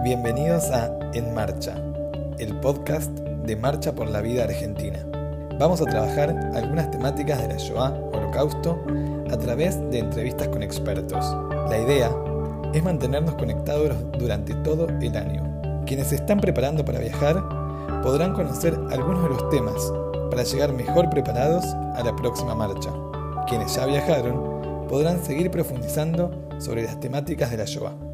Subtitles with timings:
[0.00, 1.76] Bienvenidos a En Marcha,
[2.40, 4.98] el podcast de Marcha por la Vida Argentina.
[5.60, 8.84] Vamos a trabajar algunas temáticas de la Shoah, Holocausto,
[9.30, 11.24] a través de entrevistas con expertos.
[11.70, 12.10] La idea
[12.74, 15.84] es mantenernos conectados durante todo el año.
[15.86, 17.40] Quienes se están preparando para viajar
[18.02, 19.92] podrán conocer algunos de los temas
[20.30, 21.64] para llegar mejor preparados
[21.94, 22.90] a la próxima marcha.
[23.46, 28.11] Quienes ya viajaron podrán seguir profundizando sobre las temáticas de la Shoah.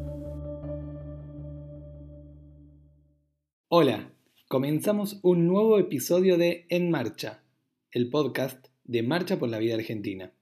[3.71, 4.11] Hola,
[4.47, 7.43] comenzamos un nuevo episodio de En Marcha,
[7.91, 10.33] el podcast de Marcha por la Vida Argentina.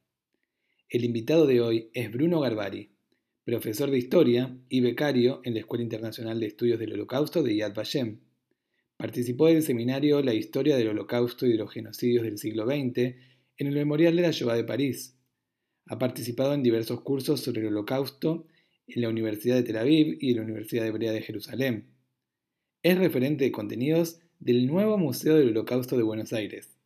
[0.88, 2.90] El invitado de hoy es Bruno Garbari,
[3.44, 7.76] profesor de Historia y becario en la Escuela Internacional de Estudios del Holocausto de Yad
[7.76, 8.22] Vashem.
[8.96, 12.98] Participó del seminario La Historia del Holocausto y de los Genocidios del siglo XX
[13.58, 15.18] en el Memorial de la Shoah de París.
[15.88, 18.48] Ha participado en diversos cursos sobre el Holocausto
[18.88, 21.97] en la Universidad de Tel Aviv y en la Universidad Hebrea de Jerusalén
[22.88, 26.78] es referente de contenidos del nuevo Museo del Holocausto de Buenos Aires,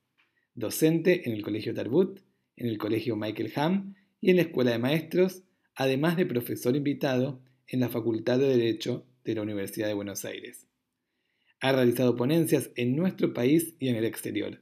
[0.56, 2.22] docente en el Colegio Tarbut,
[2.56, 5.44] en el Colegio Michael Ham y en la Escuela de Maestros,
[5.76, 10.66] además de profesor invitado en la Facultad de Derecho de la Universidad de Buenos Aires.
[11.60, 14.60] Ha realizado ponencias en nuestro país y en el exterior.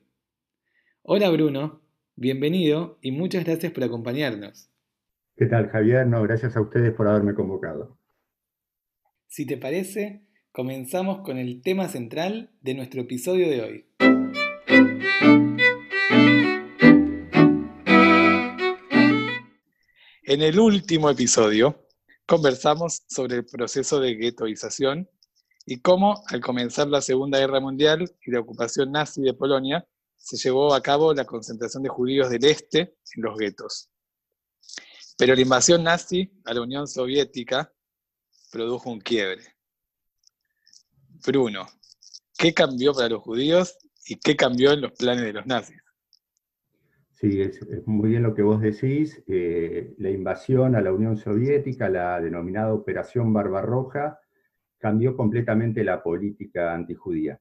[1.03, 1.81] Hola Bruno,
[2.17, 4.69] bienvenido y muchas gracias por acompañarnos.
[5.37, 6.05] ¿Qué tal Javier?
[6.05, 7.97] No, gracias a ustedes por haberme convocado.
[9.29, 10.27] Si te parece,
[10.59, 13.85] comenzamos con el tema central de nuestro episodio de hoy.
[20.23, 21.87] En el último episodio
[22.25, 25.09] conversamos sobre el proceso de guetoización
[25.65, 30.35] y cómo al comenzar la Segunda Guerra Mundial y la ocupación nazi de Polonia se
[30.35, 33.89] llevó a cabo la concentración de judíos del este en los guetos.
[35.17, 37.73] Pero la invasión nazi a la Unión Soviética
[38.51, 39.58] produjo un quiebre.
[41.25, 41.65] Bruno,
[42.37, 45.81] ¿qué cambió para los judíos y qué cambió en los planes de los nazis?
[47.11, 49.21] Sí, es, muy bien lo que vos decís.
[49.27, 54.19] Eh, la invasión a la Unión Soviética, la denominada Operación Barbarroja,
[54.77, 57.39] cambió completamente la política antijudía.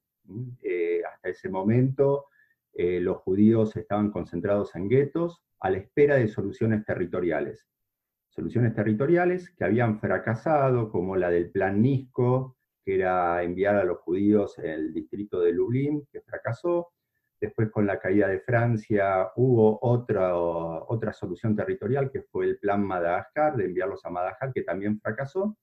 [0.63, 2.27] Eh, hasta ese momento,
[2.75, 7.65] eh, los judíos estaban concentrados en guetos a la espera de soluciones territoriales.
[8.31, 12.58] Soluciones territoriales que habían fracasado, como la del Plan Nisco,
[12.89, 16.89] que era enviar a los judíos el distrito de Lublin, que fracasó.
[17.39, 22.83] Después con la caída de Francia hubo otra, otra solución territorial, que fue el plan
[22.83, 25.59] Madagascar, de enviarlos a Madagascar, que también fracasó.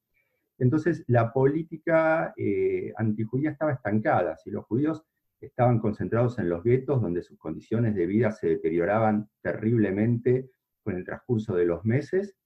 [0.60, 4.38] Entonces la política eh, antijudía estaba estancada.
[4.38, 5.04] Si los judíos
[5.42, 10.52] estaban concentrados en los guetos, donde sus condiciones de vida se deterioraban terriblemente
[10.84, 12.38] con el transcurso de los meses,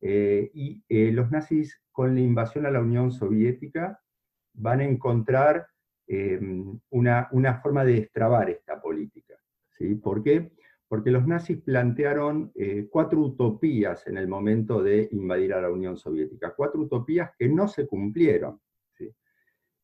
[0.00, 4.00] eh, y eh, los nazis con la invasión a la Unión Soviética
[4.54, 5.66] van a encontrar
[6.06, 9.34] em, una, forma de destrabar esta política.
[9.76, 9.94] ¿sí?
[9.96, 10.52] ¿Por qué?
[10.88, 15.96] Porque los nazis plantearon eh, cuatro utopías en el momento de invadir a la Unión
[15.96, 18.60] Soviética, cuatro utopías que no se cumplieron.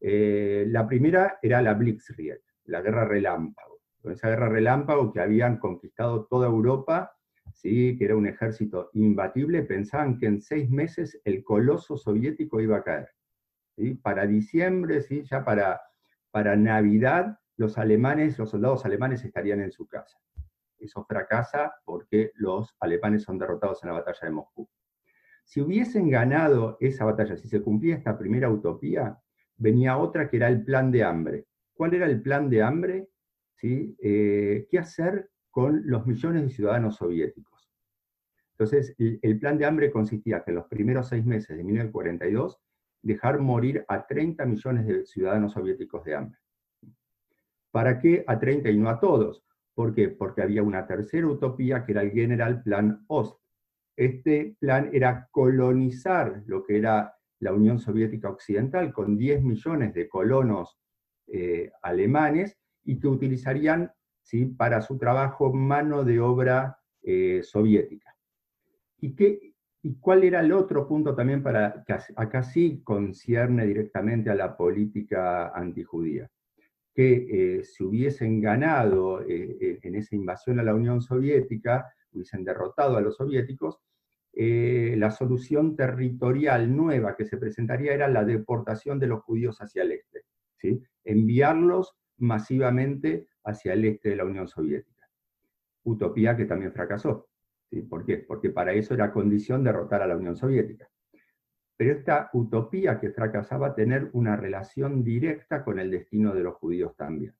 [0.00, 3.80] Eh, la primera era la Blitzkrieg, la guerra relámpago.
[4.04, 7.14] Esa guerra relámpago que habían conquistado toda Europa,
[7.52, 7.98] ¿sí?
[7.98, 12.82] que era un ejército imbatible, pensaban que en seis meses el coloso soviético iba a
[12.82, 13.10] caer.
[14.02, 15.22] Para diciembre, ¿sí?
[15.24, 15.80] ya para,
[16.30, 20.18] para Navidad, los alemanes, los soldados alemanes estarían en su casa.
[20.78, 24.68] Eso fracasa porque los alemanes son derrotados en la batalla de Moscú.
[25.44, 29.18] Si hubiesen ganado esa batalla, si se cumplía esta primera utopía,
[29.56, 31.46] venía otra que era el plan de hambre.
[31.74, 33.08] ¿Cuál era el plan de hambre?
[33.56, 33.96] ¿Sí?
[34.00, 37.70] Eh, ¿Qué hacer con los millones de ciudadanos soviéticos?
[38.52, 42.60] Entonces, el, plan de hambre consistía que en los primeros seis meses de 1942
[43.02, 46.38] dejar morir a 30 millones de ciudadanos soviéticos de hambre.
[47.70, 49.44] ¿Para qué a 30 y no a todos?
[49.74, 50.08] ¿Por qué?
[50.08, 53.40] Porque había una tercera utopía que era el General Plan Ost.
[53.96, 60.08] Este plan era colonizar lo que era la Unión Soviética Occidental con 10 millones de
[60.08, 60.78] colonos
[61.26, 63.92] eh, alemanes y que utilizarían
[64.22, 64.46] ¿sí?
[64.46, 68.14] para su trabajo mano de obra eh, soviética.
[68.98, 69.49] ¿Y qué,
[69.82, 74.56] ¿Y cuál era el otro punto también para que acá sí concierne directamente a la
[74.56, 76.30] política antijudía?
[76.94, 82.44] Que eh, si hubiesen ganado eh, eh, en esa invasión a la Unión Soviética, hubiesen
[82.44, 83.78] derrotado a los soviéticos,
[84.32, 89.92] la solución territorial nueva que se presentaría era la deportación de los judíos hacia el
[89.92, 90.22] este,
[90.56, 90.80] ¿sí?
[91.02, 95.08] enviarlos masivamente hacia el este de la Unión Soviética.
[95.82, 97.29] Utopía que también fracasó.
[97.88, 98.18] ¿Por qué?
[98.18, 100.88] Porque para eso era condición derrotar a la Unión Soviética.
[101.76, 106.94] pero esta utopía que fracasaba tener una relación directa con el destino de los judíos
[106.94, 107.32] también.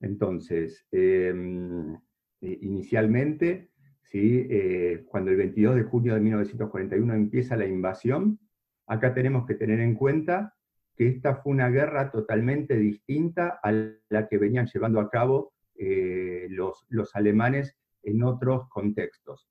[0.00, 3.70] Entonces, em, eh, inicialmente,
[4.04, 4.46] ¿sí?
[4.48, 8.38] Eh, cuando el 22 de junio de 1941 empieza la invasión,
[8.86, 10.54] acá tenemos que tener en cuenta
[10.96, 13.72] que esta fue una guerra totalmente distinta a
[14.10, 17.76] la que venían llevando a cabo eh, los alemanes
[18.06, 19.48] en otros contextos.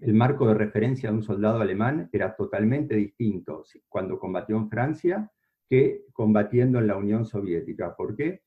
[0.00, 5.30] El marco de referencia de un soldado alemán era totalmente distinto cuando combatió en Francia
[5.68, 7.96] que combatiendo en la Unión Soviética.
[7.96, 8.42] ¿Por qué?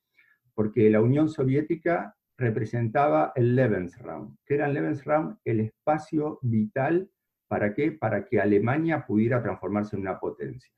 [0.54, 4.38] Porque la Unión Soviética representaba el Lebensraum.
[4.45, 5.38] que era el Lebensraum?
[5.44, 7.10] El espacio vital,
[7.48, 7.92] ¿para qué?
[7.92, 10.71] Para que Alemania pudiera transformarse en una potencia.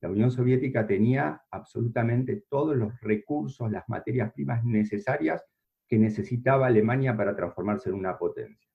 [0.00, 5.44] La Unión Soviética tenía absolutamente todos los recursos, las materias primas necesarias
[5.90, 8.70] que necesitaba Alemania para transformarse en una potencia.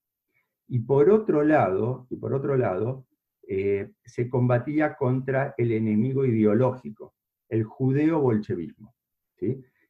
[0.68, 3.06] Y por otro lado, y por otro lado
[3.48, 7.14] eh, se combatía contra el enemigo ideológico,
[7.48, 8.94] el judeo-bolchevismo.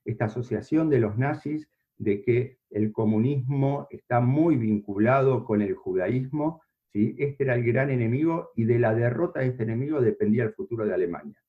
[0.05, 6.63] Esta asociación de los nazis de que el comunismo está muy vinculado con el judaísmo,
[6.93, 7.17] ¿sí?
[7.19, 10.87] este era el gran enemigo y de la derrota de este enemigo dependía el futuro
[10.87, 11.43] de Alemania.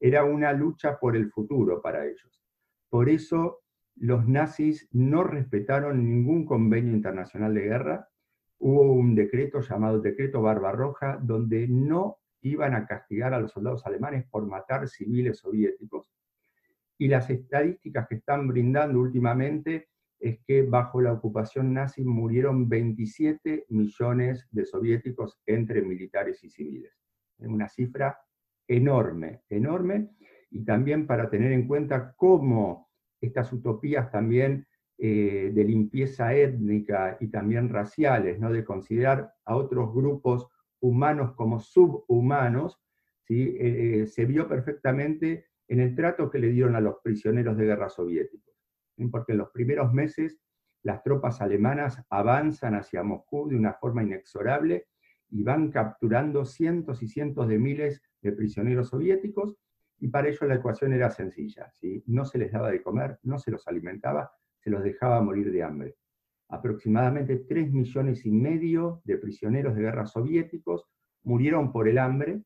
[0.00, 2.40] Era una lucha por el futuro para ellos.
[2.88, 3.60] Por eso
[3.96, 8.08] los nazis no respetaron ningún convenio internacional de guerra.
[8.58, 14.26] Hubo un decreto llamado Decreto Barbarroja, donde no iban a castigar a los soldados alemanes
[14.30, 16.12] por matar civiles soviéticos,
[16.98, 19.88] y las estadísticas que están brindando últimamente
[20.18, 26.92] es que bajo la ocupación nazi murieron 27 millones de soviéticos entre militares y civiles.
[27.38, 28.18] Es una cifra
[28.66, 30.10] enorme, enorme,
[30.50, 32.85] y también para tener en cuenta cómo
[33.20, 34.66] estas utopías también
[34.98, 38.50] eh, de limpieza étnica y también raciales, ¿no?
[38.50, 40.48] de considerar a otros grupos
[40.80, 42.80] humanos como subhumanos,
[43.24, 43.56] ¿sí?
[43.58, 47.66] Eh, eh, se vio perfectamente en el trato que le dieron a los prisioneros de
[47.66, 48.54] guerra soviéticos.
[49.10, 50.38] Porque en los primeros meses
[50.82, 54.86] las tropas alemanas avanzan hacia Moscú de una forma inexorable
[55.28, 59.56] y van capturando cientos y cientos de miles de prisioneros soviéticos,
[59.98, 61.70] y para ello la ecuación era sencilla.
[61.70, 65.50] si No se les daba de comer, no se los alimentaba, se los dejaba morir
[65.52, 65.96] de hambre.
[66.48, 70.86] Aproximadamente 3 millones y medio de prisioneros de guerra soviéticos
[71.24, 72.42] murieron por el hambre,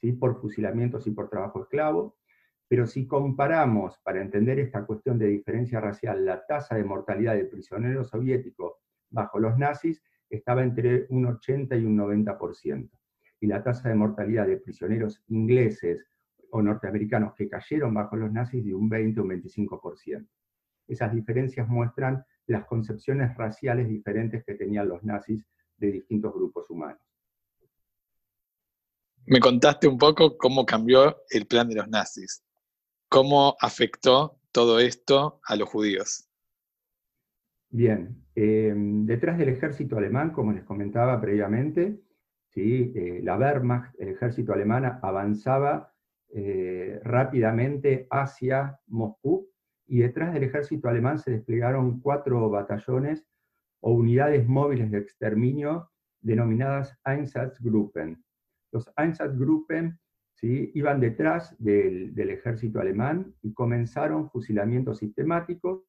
[0.00, 0.12] ¿sí?
[0.12, 2.16] por fusilamientos y por trabajo esclavo,
[2.68, 7.44] pero si comparamos, para entender esta cuestión de diferencia racial, la tasa de mortalidad de
[7.44, 8.72] prisioneros soviéticos
[9.10, 12.90] bajo los nazis, estaba entre un 80 y un 90%.
[13.40, 16.08] Y la tasa de mortalidad de prisioneros ingleses
[16.54, 20.24] o norteamericanos que cayeron bajo los nazis de un 20 o un 25%.
[20.86, 25.44] Esas diferencias muestran las concepciones raciales diferentes que tenían los nazis
[25.76, 27.02] de distintos grupos humanos.
[29.26, 32.44] Me contaste un poco cómo cambió el plan de los nazis.
[33.08, 36.28] ¿Cómo afectó todo esto a los judíos?
[37.70, 42.00] Bien, em, detrás del ejército alemán, como les comentaba previamente,
[42.50, 42.92] ¿sí?
[42.94, 45.93] Eh, la Wehrmacht, el ejército alemán, avanzaba
[46.36, 49.48] eh, rápidamente hacia Moscú,
[49.86, 53.26] y detrás del ejército alemán se desplegaron cuatro batallones
[53.80, 55.90] o unidades móviles de exterminio
[56.20, 58.24] denominadas Einsatzgruppen.
[58.72, 59.98] Los Einsatzgruppen
[60.42, 65.84] iban detrás del, ejército alemán y comenzaron fusilamientos sistemáticos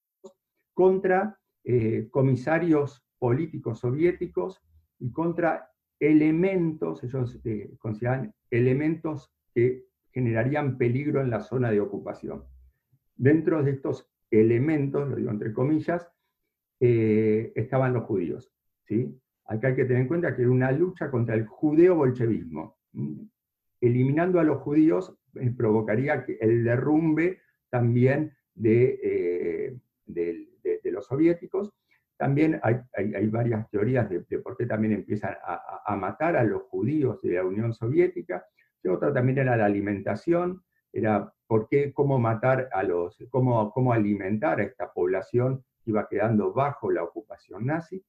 [0.74, 4.62] contra eh, comisarios políticos soviéticos
[5.00, 9.86] y contra elementos, ellos eh, consideraban elementos que
[10.16, 12.46] generarían peligro en la zona de ocupación.
[13.16, 16.10] Dentro de estos elementos, lo digo entre comillas,
[16.80, 18.52] eh, estaban los judíos.
[18.86, 19.16] ¿sí?
[19.46, 22.76] Hay que tener en cuenta que era una lucha contra el judeo-bolchevismo
[23.86, 30.50] eliminando a los judíos eh, provocaría el derrumbe también eh, de,
[30.86, 31.74] los soviéticos.
[32.18, 32.80] También hay,
[33.28, 37.74] varias teorías de, por qué también empiezan a, matar a los judíos de la Unión
[37.74, 38.46] Soviética.
[38.90, 44.60] Otra también era la alimentación, era por qué, cómo matar a los, cómo, cómo alimentar
[44.60, 48.04] a esta población que iba quedando bajo la ocupación nazi.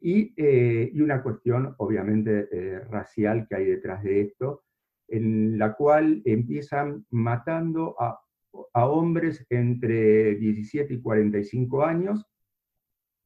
[0.00, 4.64] Y, eh, una cuestión obviamente racial que hay detrás de esto,
[5.08, 8.20] en la cual empiezan matando a,
[8.74, 12.24] hombres entre 17 y 45 años,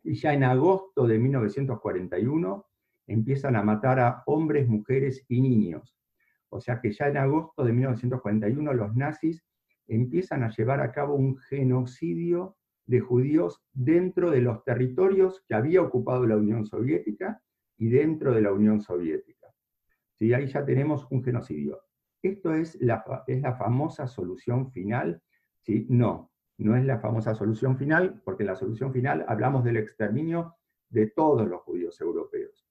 [0.03, 2.67] y ya en agosto de 1941
[3.07, 5.98] empiezan a matar a hombres, mujeres y niños.
[6.51, 9.45] O sea que ya en agosto de 1941 los nazis
[9.87, 15.83] empiezan a llevar a cabo un genocidio de judíos dentro de los territorios que había
[15.83, 17.43] ocupado la Unión Soviética
[17.77, 19.49] y dentro de la Unión Soviética.
[20.19, 20.33] ¿sí?
[20.33, 21.81] ahí ya tenemos un genocidio.
[22.23, 25.23] ¿Esto es la, es la famosa solución final?
[25.61, 25.87] ¿Sí?
[25.89, 30.57] No, no es la famosa solución final, porque en la solución final hablamos del exterminio
[30.89, 32.67] de todos los judíos europeos.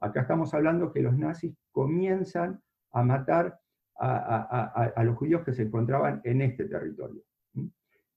[0.00, 2.62] Acá estamos hablando que los nazis comienzan
[2.92, 3.58] a matar
[3.98, 7.22] a, los judíos que se encontraban en este territorio.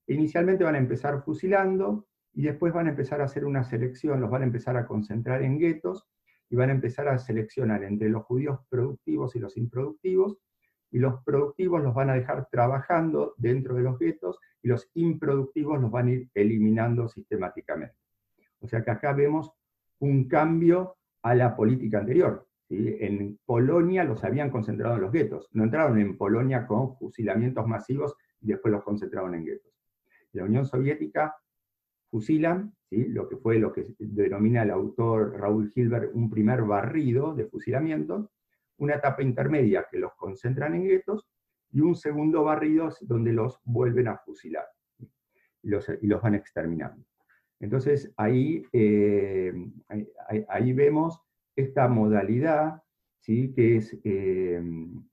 [0.08, 4.30] Inicialmente van a empezar fusilando y después van a empezar a hacer una selección, los
[4.30, 6.08] van a empezar a concentrar en guetos
[6.50, 10.38] y van a empezar a seleccionar entre los judíos productivos y los improductivos,
[10.92, 15.82] y los productivos los van a dejar trabajando dentro de los guetos y los improductivos
[15.82, 17.96] los van a ir eliminando sistemáticamente.
[18.60, 19.52] O sea que acá vemos
[20.00, 22.48] un cambio a la política anterior.
[22.70, 28.16] En Polonia los habían concentrado en los guetos, no entraron en Polonia con fusilamientos masivos
[28.42, 29.72] y después los concentraron en guetos.
[30.32, 31.36] La Unión Soviética
[32.10, 33.06] fusilan, ¿sí?
[33.06, 38.32] lo que fue lo que denomina el autor Raúl Hilbert un primer barrido de fusilamiento,
[38.78, 41.28] una etapa intermedia que los concentran en guetos
[41.72, 44.66] y un segundo barrido donde los vuelven a fusilar
[45.62, 47.06] y los, y los van exterminando.
[47.60, 49.54] Entonces ahí, eh,
[50.48, 51.22] ahí, vemos
[51.56, 52.84] esta modalidad,
[53.20, 53.54] ¿sí?
[53.54, 54.62] que es, eh,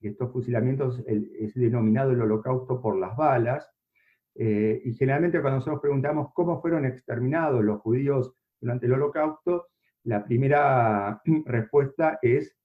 [0.01, 3.71] estos fusilamientos es denominado el holocausto por las balas,
[4.35, 9.69] eh, y generalmente cuando nosotros preguntamos cómo fueron exterminados los judíos durante el holocausto,
[10.05, 12.57] la primera respuesta es,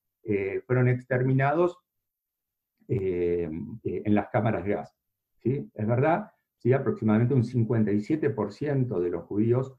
[0.65, 1.77] fueron exterminados
[2.89, 3.79] en
[4.15, 4.93] las cámaras de gas.
[5.41, 5.71] ¿sí?
[5.73, 6.73] Es verdad, ¿sí?
[6.73, 9.73] aproximadamente un 57% de los judíos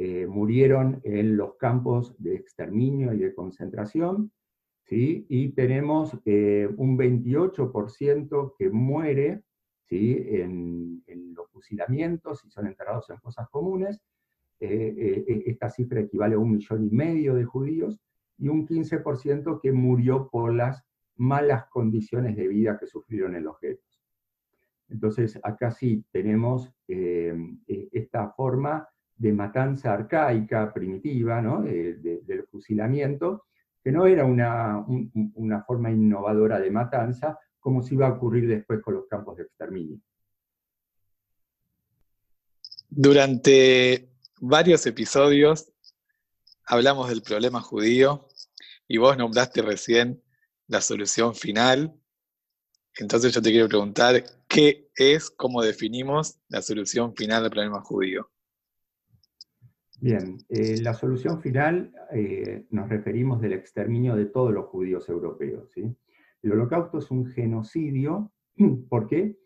[0.00, 4.30] eh, murieron en los campos de exterminio y de concentración,
[4.84, 5.26] ¿sí?
[5.28, 9.42] y tenemos eh, un 28% que muere
[9.88, 10.16] ¿sí?
[10.24, 11.02] en,
[11.34, 14.00] los fusilamientos y son enterrados en fosas comunes.
[14.60, 17.98] Eh, esta cifra equivale a un millón y medio de judíos,
[18.38, 20.80] y un 15% que murió por las
[21.16, 24.00] malas condiciones de vida que sufrieron en los guetos.
[24.88, 28.88] Entonces, acá sí tenemos esta forma
[29.18, 33.44] de matanza arcaica, primitiva, del fusilamiento,
[33.82, 34.84] que no era una,
[35.34, 39.42] una, forma innovadora de matanza, como se iba a ocurrir después con los campos de
[39.44, 39.98] exterminio.
[42.88, 44.08] Durante
[44.40, 45.72] varios episodios
[46.64, 48.28] hablamos del problema judío
[48.86, 50.22] y vos nombraste recién
[50.68, 51.94] la solución final
[52.98, 58.28] entonces yo te quiero preguntar, ¿qué es, cómo definimos la solución final del problema judío?
[60.00, 65.72] Bien, eh, la solución final eh, nos referimos del exterminio de todos los judíos europeos.
[65.76, 68.30] El holocausto es un genocidio,
[68.88, 69.36] ¿por qué?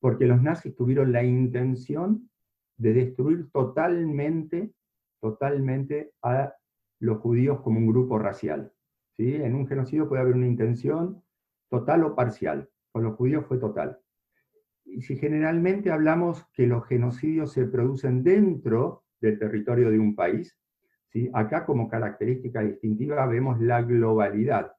[0.00, 2.30] Porque los nazis tuvieron la intención
[2.78, 4.72] de destruir totalmente,
[5.20, 6.54] totalmente a
[7.00, 8.72] los judíos como un grupo racial.
[9.14, 9.34] ¿sí?
[9.34, 11.22] En un genocidio puede haber una intención
[11.68, 13.98] total o parcial con los judíos fue total.
[14.86, 20.56] Y si generalmente hablamos que los genocidios se producen dentro del territorio de un país,
[21.08, 21.30] ¿sí?
[21.32, 24.72] acá como característica distintiva vemos la globalidad,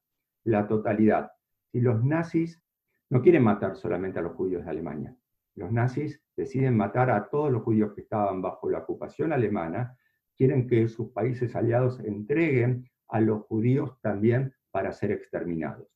[0.43, 1.31] la totalidad.
[1.72, 2.62] Si los nazis
[3.10, 5.15] no quieren matar solamente a los judíos de Alemania,
[5.55, 9.98] los nazis deciden matar a todos los judíos que estaban bajo la ocupación alemana,
[10.38, 15.88] quieren que sus países aliados entreguen a los judíos también para ser exterminados.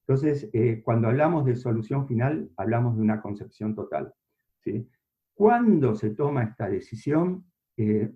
[0.00, 4.12] Entonces, eh, cuando hablamos de solución final, hablamos de una concepción total.
[4.58, 4.88] ¿sí?
[5.34, 7.49] ¿Cuándo se toma esta decisión?
[7.82, 8.10] Eh,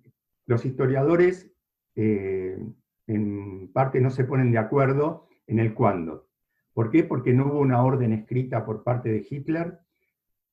[0.46, 1.50] los historiadores
[1.94, 2.58] eh,
[3.06, 6.28] en parte no se ponen de acuerdo en el cuándo.
[6.72, 7.04] ¿Por qué?
[7.04, 9.78] Porque no hubo una orden escrita por parte de Hitler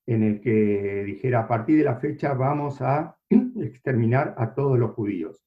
[0.06, 4.91] en el que dijera a partir de la fecha vamos a exterminar a todos los
[4.91, 5.46] judíos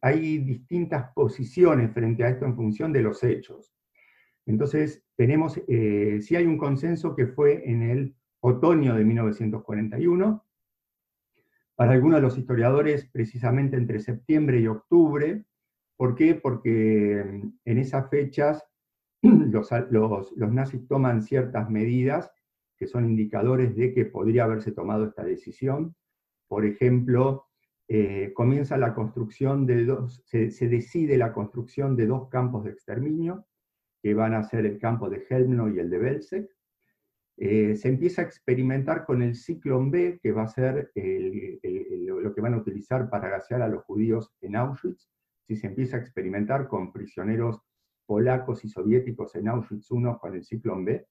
[0.00, 3.72] hay, distintas posiciones frente a esto en función de los hechos.
[4.46, 10.44] Entonces, tenemos, eh, si hay un consenso que fue en el otoño de 1941,
[11.74, 15.44] para algunos de los historiadores precisamente entre septiembre y octubre.
[15.96, 16.34] ¿Por qué?
[16.34, 18.64] Porque mm, en esas fechas
[19.22, 22.30] los, los, los nazis toman ciertas medidas
[22.76, 25.94] que son indicadores de que podría haberse tomado esta decisión.
[26.48, 27.46] Por ejemplo,
[27.86, 33.46] eh, comienza la construcción de dos, se, decide la construcción de dos campos de exterminio,
[34.02, 36.50] que van a ser el campo de Helmno y el de Belzec.
[37.44, 42.40] Eh, se empieza a experimentar con el ciclón B, que va a ser lo que
[42.40, 45.10] van a utilizar para gasear a los judíos en Auschwitz.
[45.48, 47.60] Si se empieza a experimentar con prisioneros
[48.06, 51.04] polacos y soviéticos en Auschwitz I con el ciclón B.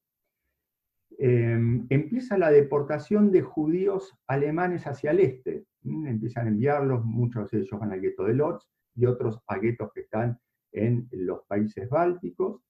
[1.18, 5.66] Em, empieza la deportación de judíos alemanes hacia el este.
[5.84, 10.00] Empiezan a enviarlos, muchos de ellos van al gueto de Lodz, y otros aguetos que
[10.00, 10.40] están
[10.72, 12.62] en los países bálticos.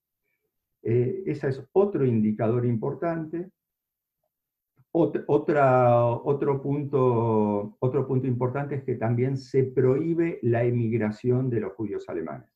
[0.83, 3.51] Eh, ese es otro indicador importante.
[4.93, 11.73] Otra, otro, punto, otro punto importante es que también se prohíbe la emigración de los
[11.73, 12.49] judíos alemanes.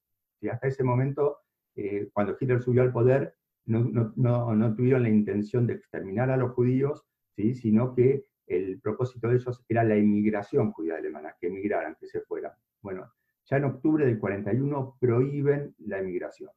[0.51, 1.37] Hasta ese momento,
[1.75, 6.51] eh, cuando Hitler subió al poder, no, no, tuvieron la intención de exterminar a los
[6.51, 7.05] judíos,
[7.35, 7.55] ¿sí?
[7.55, 12.21] sino que el propósito de ellos era la emigración judía alemana, que emigraran, que se
[12.21, 12.51] fueran.
[12.81, 13.11] Bueno,
[13.45, 16.51] ya en octubre del 41 prohíben la emigración.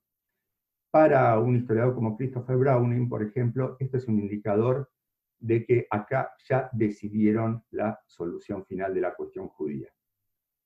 [0.90, 4.90] Para un historiador como Christopher Browning, por ejemplo, este es un indicador
[5.38, 9.88] de que acá ya decidieron la solución final de la cuestión judía.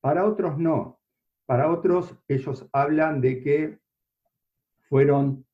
[0.00, 1.00] Para otros no.
[1.44, 3.78] Para otros ellos hablan de que
[4.88, 5.44] fueron,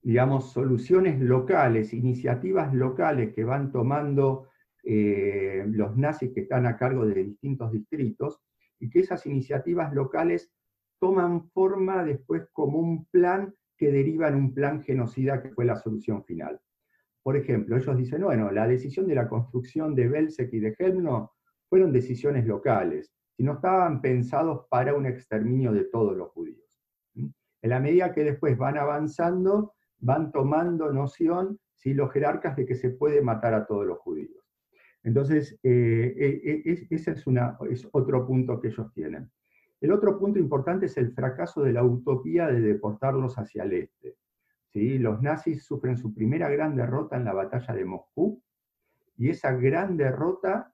[0.00, 4.48] digamos, soluciones locales, iniciativas locales que van tomando
[4.84, 8.40] eh, los nazis que están a cargo de distintos distritos,
[8.78, 10.52] y que esas iniciativas locales
[10.98, 15.74] toman forma después como un plan que deriva en un plan genocida que fue la
[15.74, 16.60] solución final.
[17.20, 21.32] Por ejemplo, ellos dicen, bueno, la decisión de la construcción de Belzec y de Helmno
[21.68, 26.80] fueron decisiones locales, y no estaban pensados para un exterminio de todos los judíos.
[27.16, 32.76] En la medida que después van avanzando, van tomando noción, si los jerarcas, de que
[32.76, 34.44] se puede matar a todos los judíos.
[35.02, 39.28] Entonces, eh, eh, eh, ese es, una, es otro punto que ellos tienen.
[39.82, 44.16] El otro punto importante es el fracaso de la utopía de deportarlos hacia el este.
[44.74, 48.40] Los nazis sufren su primera gran derrota en la batalla de Moscú,
[49.16, 50.72] y esa gran derrota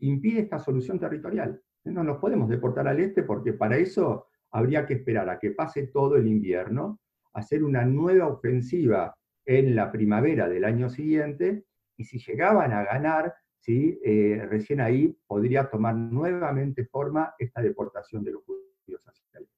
[0.00, 1.60] impide esta solución territorial.
[1.84, 5.86] No nos podemos deportar al este porque para eso habría que esperar a que pase
[5.86, 7.00] todo el invierno,
[7.32, 9.16] hacer una nueva ofensiva
[9.46, 11.64] en la primavera del año siguiente,
[11.96, 13.34] y si llegaban a ganar,
[13.66, 14.00] ¿sí?
[14.04, 19.48] Eh, recién ahí podría tomar nuevamente forma esta deportación de los judíos hacia el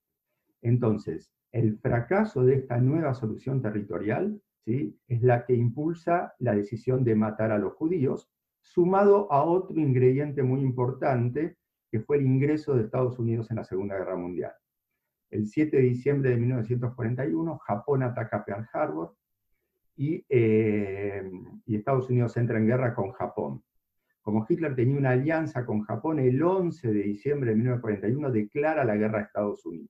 [0.62, 4.98] Entonces, el fracaso de esta nueva solución territorial ¿sí?
[5.08, 8.30] es la que impulsa la decisión de matar a los judíos,
[8.62, 11.58] sumado a otro ingrediente muy importante,
[11.90, 14.52] que fue el ingreso de Estados Unidos en la Segunda Guerra Mundial.
[15.30, 19.14] El 7 de diciembre de 1941, Japón ataca Pearl Harbor
[19.98, 21.30] eh,
[21.66, 23.62] y Estados Unidos entra en guerra con Japón.
[24.28, 28.94] Como Hitler tenía una alianza con Japón, el 11 de diciembre de 1941 declara la
[28.94, 29.88] guerra a Estados Unidos.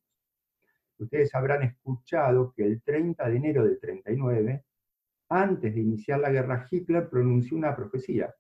[0.97, 4.65] Ustedes habrán escuchado que el 30 de enero del 39,
[5.29, 8.33] antes de iniciar la guerra, Hitler pronunció una profecía.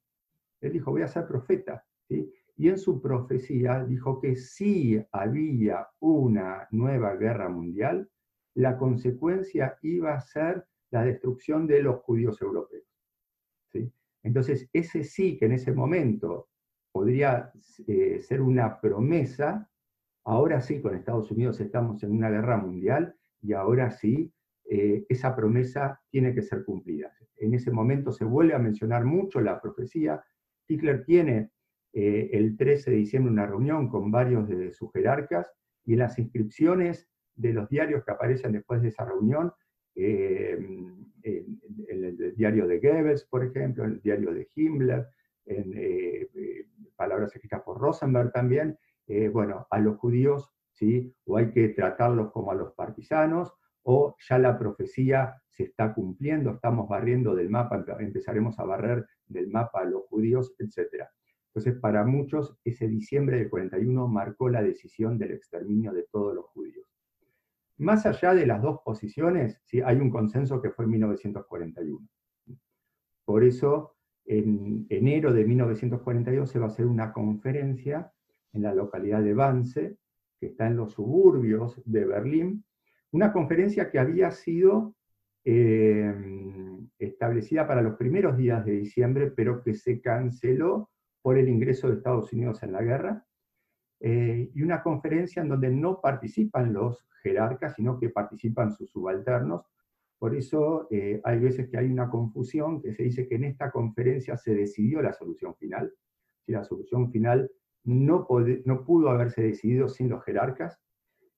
[0.60, 1.84] Él dijo, voy a ser profeta.
[2.08, 8.08] Y en su profecía dijo que si había una nueva guerra mundial,
[8.54, 12.87] la consecuencia iba a ser la destrucción de los judíos europeos.
[14.28, 16.48] Entonces, ese sí que en ese momento
[16.92, 17.50] podría
[17.86, 19.70] eh, ser una promesa,
[20.22, 24.30] ahora sí con Estados Unidos estamos en una guerra mundial y ahora sí
[24.68, 27.10] eh, esa promesa tiene que ser cumplida.
[27.38, 30.22] En ese momento se vuelve a mencionar mucho la profecía.
[30.68, 31.50] Hitler tiene
[31.94, 35.46] eh, el 13 de diciembre una reunión con varios de sus jerarcas
[35.86, 39.54] y en las inscripciones de los diarios que aparecen después de esa reunión
[42.38, 45.08] diario de Goebbels, por ejemplo, en el diario de Himmler,
[45.44, 51.12] en eh, eh, palabras escritas por Rosenberg también, eh, bueno, a los judíos, ¿sí?
[51.26, 56.52] o hay que tratarlos como a los partisanos, o ya la profecía se está cumpliendo,
[56.52, 61.04] estamos barriendo del mapa, empezaremos a barrer del mapa a los judíos, etc.
[61.48, 66.44] Entonces, para muchos, ese diciembre del 41 marcó la decisión del exterminio de todos los
[66.46, 66.86] judíos.
[67.78, 69.80] Más allá de las dos posiciones, ¿sí?
[69.80, 72.08] hay un consenso que fue en 1941.
[73.28, 78.10] Por eso, en enero de 1942 se va a hacer una conferencia
[78.54, 79.98] en la localidad de Wannsee,
[80.40, 82.64] que está en los suburbios de Berlín,
[83.10, 84.94] una conferencia que había sido
[85.44, 86.10] eh,
[86.98, 90.88] establecida para los primeros días de diciembre, pero que se canceló
[91.20, 93.26] por el ingreso de Estados Unidos en la guerra,
[94.00, 99.66] eh, y una conferencia en donde no participan los jerarcas, sino que participan sus subalternos.
[100.18, 103.70] Por eso eh, hay veces que hay una confusión, que se dice que en esta
[103.70, 105.92] conferencia se decidió la solución final.
[106.44, 107.50] Si la solución final
[107.84, 110.78] no, pudo haberse decidido sin los jerarcas.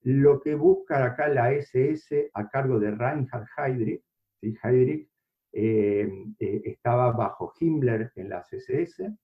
[0.03, 4.03] Lo que busca acá la SS a cargo de Reinhard Heydrich.
[4.41, 5.11] Heydrich
[5.53, 9.15] eh, estaba bajo Himmler en la SS,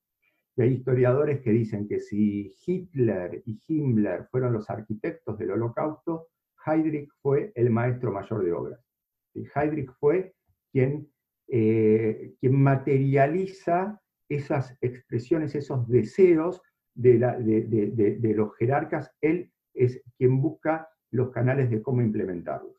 [0.57, 6.29] y hay historiadores que dicen que si Hitler y Himmler fueron los arquitectos del holocausto,
[6.65, 8.86] Heydrich fue el maestro mayor de obras.
[9.37, 10.35] Y Heydrich fue
[10.73, 11.09] quien,
[11.49, 16.63] eh, quien materializa esas expresiones, esos deseos
[16.95, 19.13] de, los jerarcas.
[19.21, 22.75] Él es quien busca los canales de cómo implementarlos.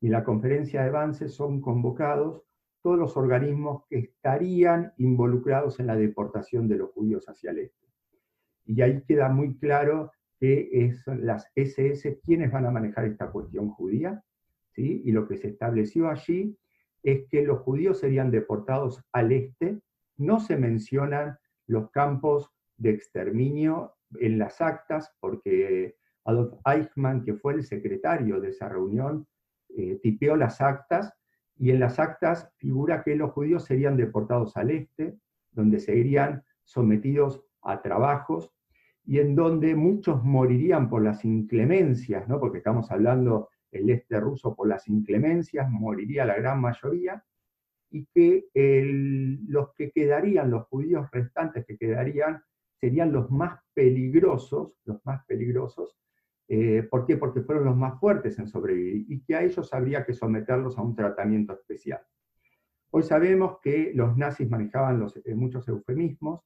[0.00, 2.42] Y en la conferencia de Vance son convocados
[2.82, 7.86] todos los organismos que estarían involucrados en la deportación de los judíos hacia el este.
[8.64, 13.70] Y ahí queda muy claro que son las SS quienes van a manejar esta cuestión
[13.70, 14.24] judía,
[14.74, 15.02] ¿sí?
[15.04, 16.56] y lo que se estableció allí
[17.02, 19.80] es que los judíos serían deportados al este,
[20.16, 27.54] no se mencionan los campos de exterminio en las actas, porque Adolf Eichmann, que fue
[27.54, 29.26] el secretario de esa reunión,
[29.70, 31.12] eh, tipeó las actas
[31.56, 35.18] y en las actas figura que los judíos serían deportados al este,
[35.50, 38.52] donde serían sometidos a trabajos
[39.04, 42.38] y en donde muchos morirían por las inclemencias, ¿no?
[42.38, 47.24] porque estamos hablando el este ruso por las inclemencias, moriría la gran mayoría,
[47.90, 48.46] y que
[49.48, 52.42] los que quedarían, los judíos restantes que quedarían,
[52.80, 55.98] serían los más peligrosos, los más peligrosos,
[56.54, 57.16] eh, ¿Por qué?
[57.16, 60.82] Porque fueron los más fuertes en sobrevivir y que a ellos habría que someterlos a
[60.82, 62.02] un tratamiento especial.
[62.90, 66.42] Hoy sabemos que los nazis manejaban eh, muchos eufemismos,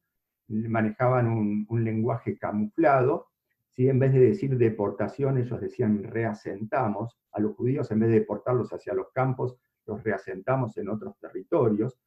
[0.46, 3.30] manejaban un, lenguaje camuflado,
[3.76, 8.20] si en vez de decir deportación ellos decían reasentamos a los judíos, en vez de
[8.20, 12.00] deportarlos hacia los campos, los reasentamos en otros territorios.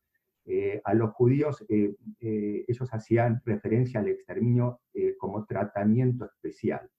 [0.45, 4.81] Eh, a los judíos ellos hacían referencia al exterminio
[5.19, 6.89] como tratamiento especial.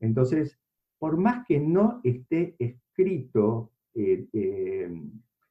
[0.00, 0.60] Entonces,
[0.98, 4.88] por más que no esté escrito eh, eh,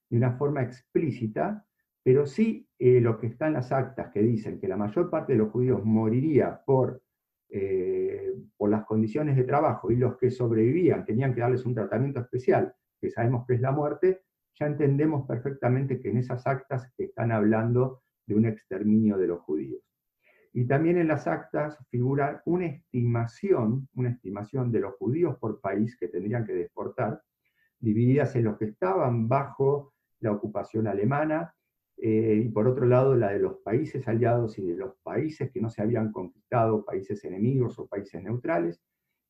[0.10, 1.65] de una forma explícita,
[2.03, 5.34] pero sí eh, lo que está en las actas que dicen que la mayor parte
[5.34, 7.01] de los judíos moriría por,
[8.57, 12.73] por las condiciones de trabajo y los que sobrevivían tenían que darles un tratamiento especial,
[12.99, 14.21] que sabemos que es la muerte,
[14.53, 19.81] ya entendemos perfectamente que en esas actas están hablando de un exterminio de los judíos.
[20.53, 25.95] Y también en las actas figura una estimación, una estimación de los judíos por país
[25.97, 27.21] que tendrían que deportar,
[27.79, 31.55] divididas en los que estaban bajo la ocupación alemana,
[32.01, 35.62] eh, y por otro lado la de los países aliados y de los países que
[35.62, 38.81] no se habían conquistado, países enemigos o países neutrales,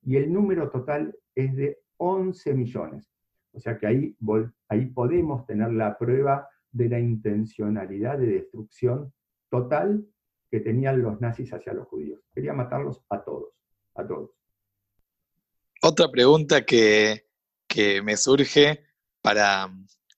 [0.04, 3.12] y el número total es de 11 millones.
[3.52, 4.16] O sea que ahí,
[4.68, 9.12] ahí podemos tener la prueba de la intencionalidad de destrucción
[9.50, 10.06] total
[10.50, 12.22] que tenían los nazis hacia los judíos.
[12.34, 13.54] Quería matarlos a todos,
[13.96, 14.32] a todos.
[15.82, 17.26] Otra pregunta que,
[18.04, 18.84] me surge
[19.22, 19.74] para,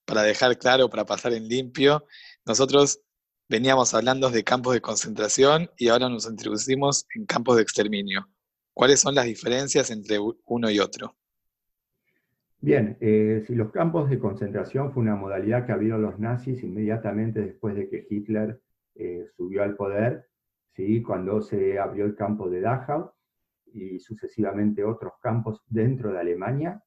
[0.05, 2.05] para dejar claro, para pasar en limpio,
[2.45, 3.01] nosotros
[3.49, 8.27] veníamos hablando de campos de concentración y ahora nos introducimos en campos de exterminio.
[8.73, 11.15] ¿Cuáles son las diferencias entre uno y otro?
[12.59, 17.41] Bien, eh, si los campos de concentración fue una modalidad que abrieron los nazis inmediatamente
[17.41, 18.61] después de que Hitler
[18.95, 20.27] eh, subió al poder,
[20.75, 21.01] ¿sí?
[21.01, 23.11] cuando se abrió el campo de Dachau
[23.73, 26.83] y sucesivamente otros campos dentro de Alemania,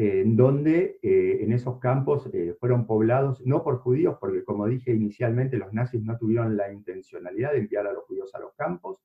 [0.00, 4.92] en donde eh, en esos campos eh, fueron poblados no por judíos, porque como dije
[4.92, 9.02] inicialmente, los nazis no tuvieron la intencionalidad de enviar a los judíos a los campos,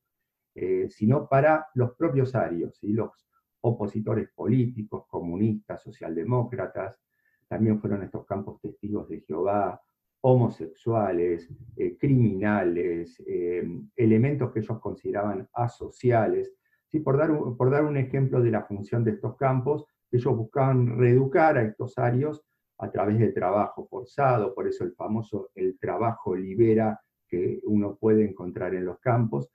[0.89, 3.27] sino para los propios arios, los
[3.61, 7.01] opositores políticos, comunistas, socialdemócratas,
[7.47, 9.81] también fueron estos campos testigos de Jehová,
[10.21, 13.63] homosexuales, eh, criminales, eh,
[13.95, 16.53] elementos que ellos consideraban asociales.
[16.87, 16.99] ¿Sí?
[16.99, 19.85] Por, dar por dar un ejemplo de la función de estos campos,
[20.17, 22.43] ellos buscaban reeducar a estos arios
[22.77, 28.25] a través del trabajo forzado, por eso el famoso el trabajo libera que uno puede
[28.25, 29.49] encontrar en los campos,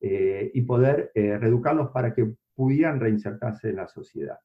[0.00, 4.38] eh, y poder reeducarlos para que pudieran reinsertarse en la sociedad.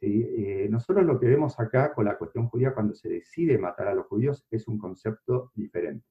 [0.00, 3.94] Eh, nosotros lo que vemos acá con la cuestión judía cuando se decide matar a
[3.94, 6.06] los judíos es un concepto diferente.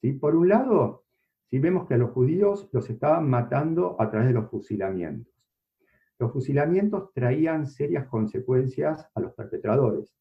[0.00, 0.12] ¿sí?
[0.12, 1.04] Por un lado,
[1.48, 5.31] si vemos que a los judíos los estaban matando a través de los fusilamientos.
[6.22, 10.14] Los fusilamientos traían serias consecuencias a los perpetradores.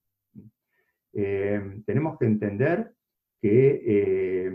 [1.14, 2.96] Eh, tenemos que entender
[3.40, 4.52] que eh,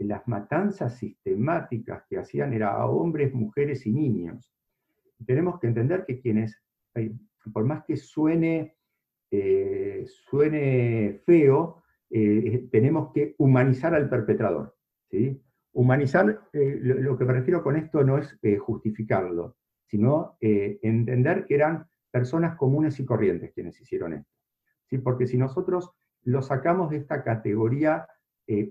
[0.00, 4.52] las matanzas sistemáticas que hacían eran a hombres, mujeres y niños.
[5.24, 6.62] Tenemos que entender que quienes
[7.54, 8.76] por más que suene,
[9.30, 14.76] eh, suene feo, eh, tenemos que humanizar al perpetrador.
[15.10, 15.40] ¿sí?
[15.72, 21.86] Humanizar, eh, lo, que me refiero con esto no es justificarlo, sino entender que eran
[22.10, 24.30] personas comunes y corrientes quienes hicieron esto.
[24.88, 24.98] ¿sí?
[24.98, 25.90] Porque si nosotros
[26.22, 28.06] lo sacamos de esta categoría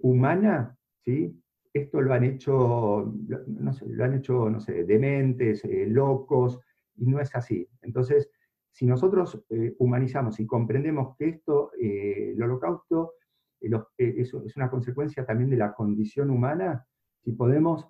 [0.02, 1.42] humana, ¿sí?
[1.74, 3.14] esto lo han hecho,
[3.48, 6.60] no sé, lo han hecho, no sé, dementes, locos,
[6.98, 7.68] y no es así.
[7.82, 8.30] Entonces,
[8.72, 13.14] si nosotros eh, humanizamos y comprendemos que esto, eh, el holocausto,
[13.62, 16.86] eh, es, una consecuencia también de la condición humana,
[17.24, 17.88] si podemos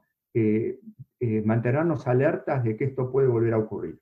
[1.46, 4.00] mantenernos alertas de que esto puede volver a ocurrir.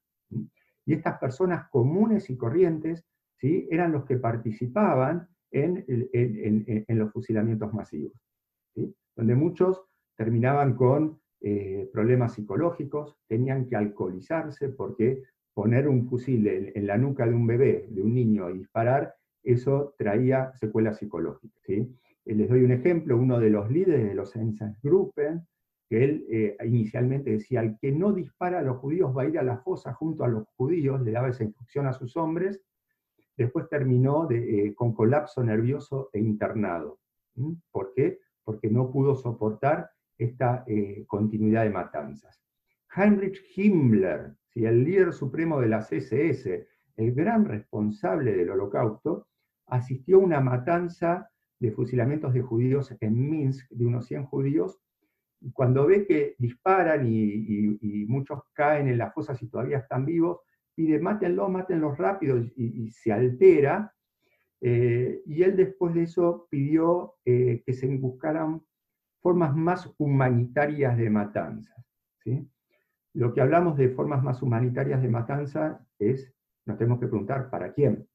[0.85, 3.05] Y estas personas comunes y corrientes
[3.37, 3.67] ¿sí?
[3.71, 5.85] eran los que participaban en,
[6.87, 8.13] los fusilamientos masivos,
[9.15, 9.83] donde muchos
[10.17, 17.27] terminaban con eh, problemas psicológicos, tenían que alcoholizarse porque poner un fusil en, la nuca
[17.27, 21.61] de un bebé, de un niño, y disparar, eso traía secuelas psicológicas.
[21.63, 21.95] ¿sí?
[22.25, 25.45] Eh, les doy un ejemplo, uno de los líderes de los Einsatzgruppen,
[26.01, 29.43] él eh, inicialmente decía, el que no dispara a los judíos va a ir a
[29.43, 32.61] la fosa junto a los judíos, le daba esa instrucción a sus hombres,
[33.35, 36.99] después terminó de, con colapso nervioso e internado.
[37.71, 38.19] ¿Por qué?
[38.43, 42.43] Porque no pudo soportar esta eh, continuidad de matanzas.
[42.95, 49.27] Heinrich Himmler, el líder supremo de las SS, el gran responsable del holocausto,
[49.65, 51.29] asistió a una matanza
[51.59, 54.79] de fusilamientos de judíos en Minsk, de unos 100 judíos,
[55.51, 60.39] cuando ve que disparan y, muchos caen en las fosas y todavía están vivos,
[60.75, 63.93] pide, mátenlos, mátenlos rápido, y, se altera,
[64.61, 68.61] eh, y él después de eso pidió eh, que se buscaran
[69.21, 71.73] formas más humanitarias de matanza.
[73.13, 76.33] Lo que hablamos de formas más humanitarias de matanza es,
[76.65, 78.07] nos tenemos que preguntar, ¿para quién?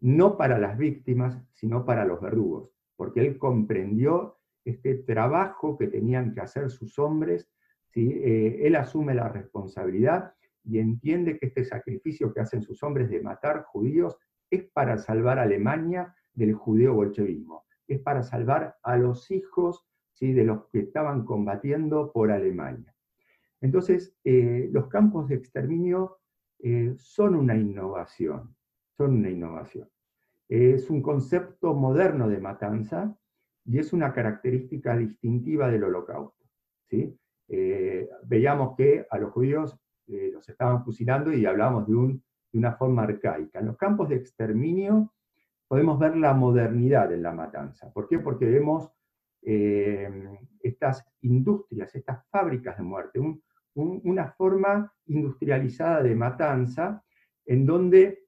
[0.00, 4.35] No para las víctimas, sino para los verdugos, porque él comprendió
[4.66, 7.48] este trabajo que tenían que hacer sus hombres,
[7.86, 8.12] ¿sí?
[8.22, 13.22] Eh, él asume la responsabilidad y entiende que este sacrificio que hacen sus hombres de
[13.22, 14.18] matar judíos
[14.50, 19.86] es para salvar a Alemania del judeo bolchevismo, es para salvar a los hijos
[20.20, 22.94] de los que estaban combatiendo por Alemania.
[23.60, 26.18] Entonces, eh, los campos de exterminio
[26.58, 28.56] eh, son una innovación,
[28.96, 29.88] son una innovación.
[30.48, 33.16] Es un concepto moderno de matanza
[33.66, 36.44] y es una característica distintiva del holocausto.
[36.88, 37.18] ¿sí?
[37.48, 43.02] Eh, veíamos que a los judíos los estaban fusilando y hablábamos de, de una forma
[43.02, 43.58] arcaica.
[43.58, 45.12] En los campos de exterminio
[45.68, 47.92] podemos ver la modernidad en la matanza.
[47.92, 48.20] ¿Por qué?
[48.20, 48.92] Porque vemos
[49.42, 50.10] eh,
[50.60, 53.20] estas industrias, estas fábricas de muerte,
[53.74, 57.04] una forma industrializada de matanza
[57.44, 58.24] en donde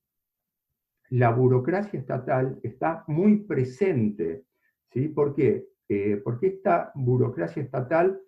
[1.10, 4.44] la burocracia estatal está muy presente.
[4.92, 5.08] ¿Sí?
[5.08, 5.68] ¿Por qué?
[5.88, 8.20] Eh, porque esta burocracia estatal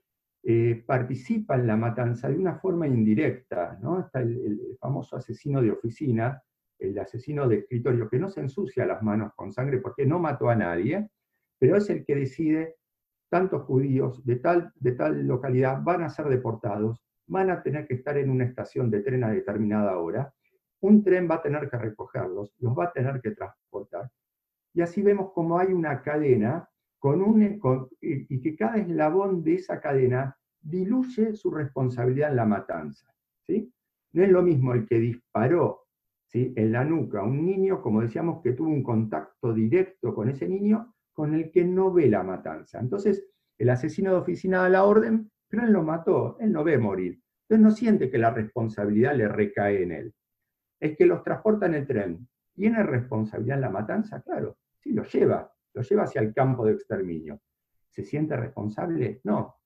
[0.42, 3.78] eh, participa en la matanza de una forma indirecta.
[3.82, 4.00] ¿no?
[4.00, 6.42] Está el, famoso asesino de oficina,
[6.78, 10.48] el asesino de escritorio, que no se ensucia las manos con sangre porque no mató
[10.48, 11.10] a nadie,
[11.58, 12.76] pero es el que decide
[13.28, 17.94] tantos judíos de tal, de tal localidad van a ser deportados, van a tener que
[17.94, 20.32] estar en una estación de tren a determinada hora,
[20.80, 24.10] un tren va a tener que recogerlos, los va a tener que transportar.
[24.72, 27.60] Y así vemos como hay una cadena con un,
[28.00, 33.10] y que cada eslabón de esa cadena diluye su responsabilidad en la matanza.
[33.46, 33.72] ¿sí?
[34.12, 35.86] No es lo mismo el que disparó
[36.26, 36.52] ¿sí?
[36.56, 40.46] en la nuca a un niño, como decíamos, que tuvo un contacto directo con ese
[40.46, 42.78] niño, con el que no ve la matanza.
[42.78, 43.26] Entonces,
[43.58, 47.20] el asesino de oficina da la orden, pero él lo mató, él no ve morir.
[47.48, 50.14] Entonces no siente que la responsabilidad le recae en él.
[50.78, 52.28] Es que los transporta en el tren.
[52.54, 54.22] ¿Tiene responsabilidad en la matanza?
[54.22, 54.56] Claro,
[55.12, 57.40] lleva, lo lleva hacia el campo de exterminio.
[57.90, 59.20] ¿Se siente responsable?
[59.24, 59.56] No.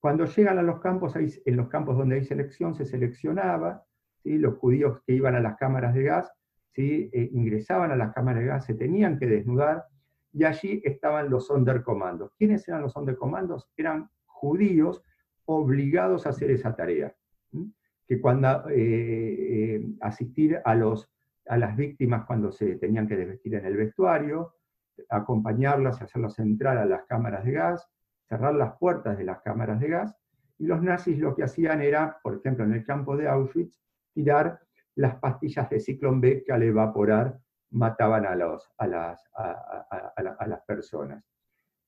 [0.00, 3.84] Cuando llegan a los campos, en los campos donde hay selección, se seleccionaba,
[4.22, 4.38] ¿sí?
[4.38, 6.32] los judíos que iban a las cámaras de gas,
[6.72, 7.10] ¿sí?
[7.12, 9.84] Eh, ingresaban a las cámaras de gas, se tenían que desnudar,
[10.32, 12.32] y allí estaban los Sonderkommandos.
[12.36, 13.68] ¿Quiénes eran los Sonderkommandos?
[13.76, 15.02] Eran judíos
[15.44, 17.14] obligados a hacer esa tarea,
[18.06, 21.10] que cuando eh, eh, asistir a, los,
[21.46, 24.54] a las víctimas cuando se tenían que desvestir en el vestuario,
[25.08, 27.88] acompañarlas, hacerlas entrar a las cámaras de gas,
[28.28, 30.16] cerrar las puertas de las cámaras de gas,
[30.58, 33.80] y los nazis lo que hacían era, por ejemplo, en el campo de Auschwitz,
[34.14, 34.60] tirar
[34.94, 37.38] las pastillas de ciclón B que al evaporar
[37.70, 41.24] mataban a, los, a, las, a, las personas.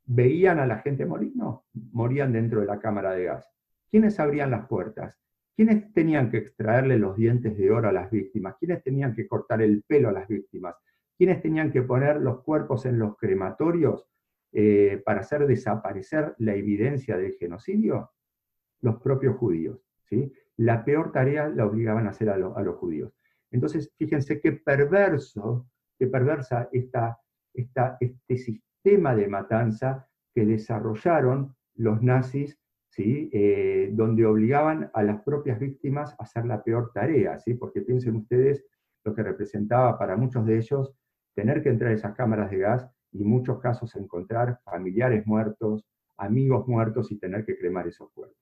[0.07, 1.33] ¿Veían a la gente morir?
[1.35, 3.51] No, morían dentro de la cámara de gas.
[3.91, 5.21] ¿Quiénes abrían las puertas?
[5.55, 8.57] ¿Quiénes tenían que extraerle los dientes de oro a las víctimas?
[8.59, 10.75] ¿Quiénes tenían que cortar el pelo a las víctimas?
[11.17, 14.09] ¿Quiénes tenían que poner los cuerpos en los crematorios
[14.53, 18.13] eh, para hacer desaparecer la evidencia del genocidio?
[18.81, 19.81] Los propios judíos.
[20.05, 20.33] ¿sí?
[20.57, 23.13] La peor tarea la obligaban a hacer a, los judíos.
[23.51, 27.21] Entonces, fíjense qué perverso que perversa esta,
[27.53, 33.31] este sistema de matanza que desarrollaron los nazis, ¿sí?
[33.33, 37.55] Eh, donde obligaban a las propias víctimas a hacer la peor tarea, ¿sí?
[37.55, 38.65] porque piensen ustedes
[39.05, 40.95] lo que representaba para muchos de ellos
[41.35, 45.85] tener que entrar a esas cámaras de gas y en muchos casos encontrar familiares muertos,
[46.17, 48.39] amigos muertos y tener que cremar esos cuerpos.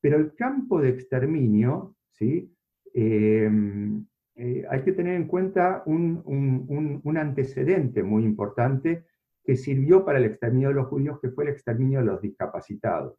[0.00, 2.54] Pero el campo de exterminio, ¿sí?
[2.92, 6.22] Em, eh, hay que tener en cuenta un,
[7.16, 9.06] antecedente muy importante
[9.44, 13.18] que sirvió para el exterminio de los judíos, que fue el exterminio de los discapacitados.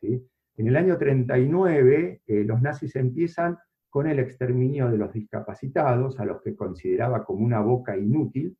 [0.00, 6.24] En el año 39, eh, los nazis empiezan con el exterminio de los discapacitados, a
[6.24, 8.56] los que consideraba como una boca inútil,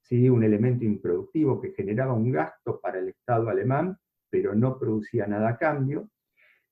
[0.00, 0.28] ¿sí?
[0.28, 3.98] un elemento improductivo que generaba un gasto para el Estado alemán,
[4.30, 6.10] pero no producía nada a cambio.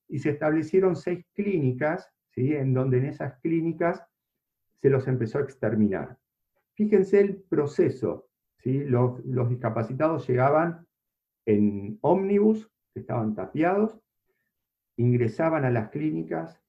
[0.08, 2.54] Y se establecieron seis clínicas, ¿sí?
[2.54, 4.02] en donde en esas clínicas
[4.80, 6.18] se los empezó a exterminar.
[6.74, 8.28] Fíjense el proceso.
[8.58, 8.84] ¿sí?
[8.84, 10.86] Los, los discapacitados llegaban
[11.46, 13.98] en ómnibus, que estaban tapiados,
[14.96, 16.61] ingresaban a las clínicas,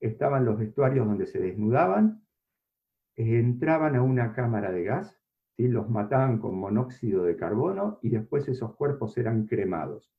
[0.00, 2.24] estaban los vestuarios donde se desnudaban,
[3.16, 5.20] entraban a una cámara de gas,
[5.56, 5.68] ¿sí?
[5.68, 10.12] los mataban con monóxido de carbono y después esos cuerpos eran cremados.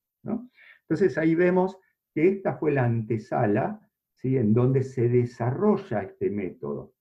[0.82, 1.78] Entonces ahí vemos
[2.14, 4.38] que esta fue la antesala ¿sí?
[4.38, 6.94] en donde se desarrolla este método.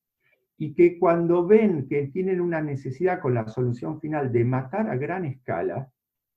[0.56, 4.96] Y que cuando ven que tienen una necesidad con la solución final de matar a
[4.96, 5.90] gran escala,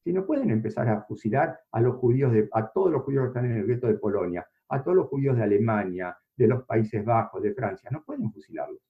[0.03, 3.27] si no pueden empezar a fusilar a los judíos, de, a todos los judíos que
[3.27, 7.04] están en el gueto de Polonia, a todos los judíos de Alemania, de los Países
[7.04, 8.82] Bajos, de Francia, no pueden fusilarlos.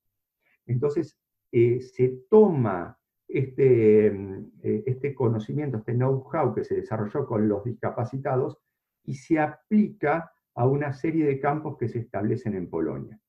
[0.66, 1.18] Entonces,
[1.52, 7.64] eh, se toma este, mm, eh, este conocimiento, este know-how que se desarrolló con los
[7.64, 8.58] discapacitados
[9.04, 13.20] y se aplica a una serie de campos que se establecen en Polonia.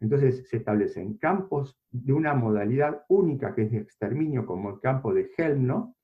[0.00, 5.12] Entonces se establecen campos de una modalidad única que es de exterminio, como el campo
[5.12, 5.96] de Helmno,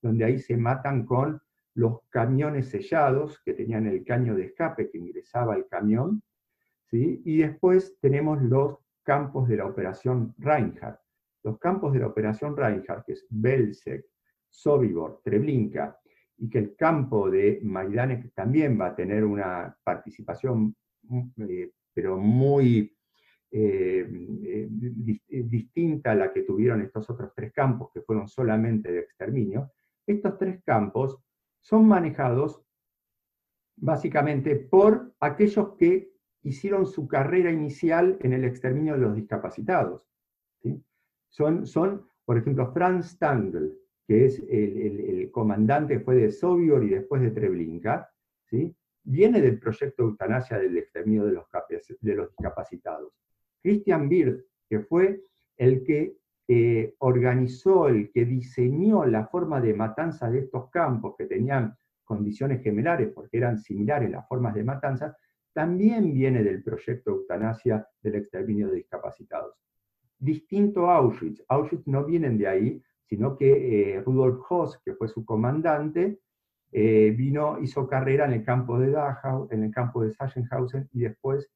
[0.00, 1.40] donde ahí se matan con
[1.74, 6.22] los camiones sellados que tenían el caño de escape que ingresaba al camión,
[6.92, 11.00] y después tenemos los campos de la operación Reinhardt.
[11.42, 14.04] Los campos de la operación Reinhardt, que es Belzec,
[14.48, 15.98] Sobibor, Treblinka,
[16.38, 20.76] y que el campo de Maidanek también va a tener una participación,
[21.38, 22.94] eh, pero muy
[23.50, 24.08] eh,
[24.44, 24.68] eh,
[25.44, 29.72] distinta a la que tuvieron estos otros tres campos, que fueron solamente de exterminio,
[30.06, 31.18] estos tres campos
[31.60, 32.62] son manejados
[33.76, 36.11] básicamente por aquellos que
[36.42, 40.06] hicieron su carrera inicial en el exterminio de los discapacitados.
[41.28, 46.90] Son, son, por ejemplo, Franz Stangl, que es el, comandante que fue de Sovior y
[46.90, 48.10] después de Treblinka,
[48.44, 48.74] ¿sí?
[49.04, 51.46] viene del proyecto de eutanasia del exterminio de los,
[52.00, 53.12] de los discapacitados.
[53.62, 55.22] Christian Bird, que fue
[55.56, 56.16] el que
[56.48, 62.62] eh, organizó, el que diseñó la forma de matanza de estos campos que tenían condiciones
[62.62, 65.16] gemelares porque eran similares las formas de matanza,
[65.52, 69.54] también viene del proyecto eutanasia del exterminio de discapacitados.
[70.18, 71.44] Distinto a Auschwitz.
[71.48, 76.20] Auschwitz no vienen de ahí, sino que eh, Rudolf Hoss, que fue su comandante,
[76.70, 81.00] eh, vino, hizo carrera en el campo de Dachau, en el campo de Sachsenhausen, y
[81.00, 81.50] después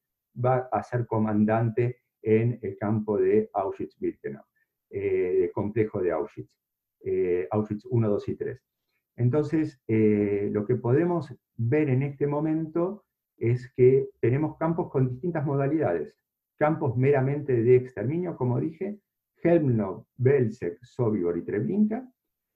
[0.45, 4.45] va a ser comandante en el campo de Auschwitz-Birkenau.
[4.91, 6.59] Eh, de complejo de Auschwitz,
[7.51, 8.63] Auschwitz 1, 2 y 3.
[9.17, 13.06] Entonces, lo que podemos ver en este momento
[13.39, 16.17] es que tenemos campos con distintas modalidades.
[16.57, 19.01] Campos meramente de exterminio, como dije,
[19.43, 22.09] Helmno, Belzec, Sobibor y Treblinka,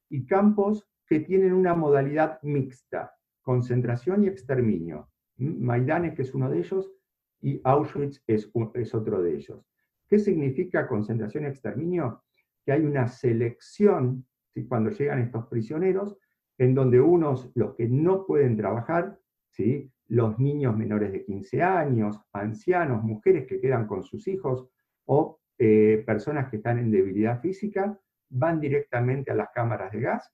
[0.09, 5.11] y campos que tienen una modalidad mixta, concentración y exterminio.
[5.37, 6.93] Maidanek es uno de ellos
[7.40, 9.66] y Auschwitz es, es otro de ellos.
[10.09, 12.25] ¿Qué significa concentración y exterminio?
[12.64, 14.27] Que hay una selección
[14.69, 16.19] cuando llegan estos prisioneros,
[16.59, 19.19] en donde unos, los que no pueden trabajar,
[19.51, 19.90] ¿sí?
[20.11, 24.68] Los niños menores de 15 años, ancianos, mujeres que quedan con sus hijos
[25.07, 30.31] o eh, personas que están en debilidad física, van directamente a las cámaras de gas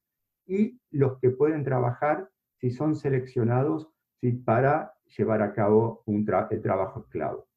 [0.46, 3.88] y los que pueden trabajar si son seleccionados
[4.44, 7.48] para llevar a cabo un el trabajo esclavo.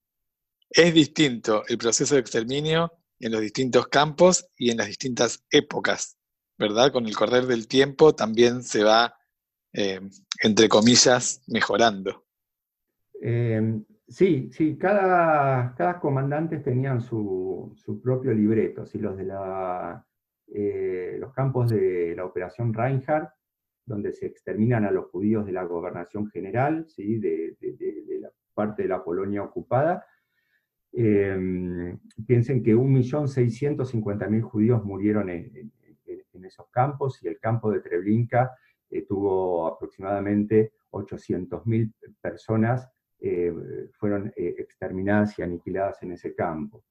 [0.69, 6.17] Es distinto el proceso de exterminio en los distintos campos y en las distintas épocas,
[6.57, 6.91] ¿verdad?
[6.91, 9.15] Con el correr del tiempo también se va,
[9.73, 9.99] eh,
[10.43, 12.25] entre comillas, mejorando.
[13.21, 20.05] Em, sí, sí, cada, cada comandante tenían su, propio libreto, los de la,
[20.47, 23.31] eh, los campos de la operación Reinhardt,
[23.85, 27.17] donde se exterminan a los judíos de la gobernación general, ¿sí?
[27.17, 27.57] de
[28.21, 30.05] la parte de la Polonia ocupada,
[30.91, 35.71] eh, piensen que 1.650.000 judíos murieron en,
[36.45, 38.55] esos campos y el campo de Treblinka
[38.89, 42.89] eh, tuvo aproximadamente 800.000 personas
[43.21, 43.53] eh,
[43.91, 46.83] fueron eh, exterminadas y aniquiladas en ese campo.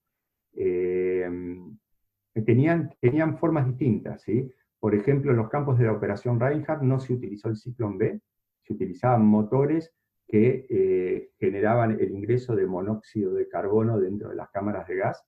[2.45, 4.51] tenían, tenían formas distintas, ¿sí?
[4.79, 8.21] Por ejemplo, en los campos de la Operación Reinhardt no se utilizó el ciclón B,
[8.61, 9.93] se utilizaban motores
[10.27, 15.25] que eh, generaban el ingreso de monóxido de carbono dentro de las cámaras de gas.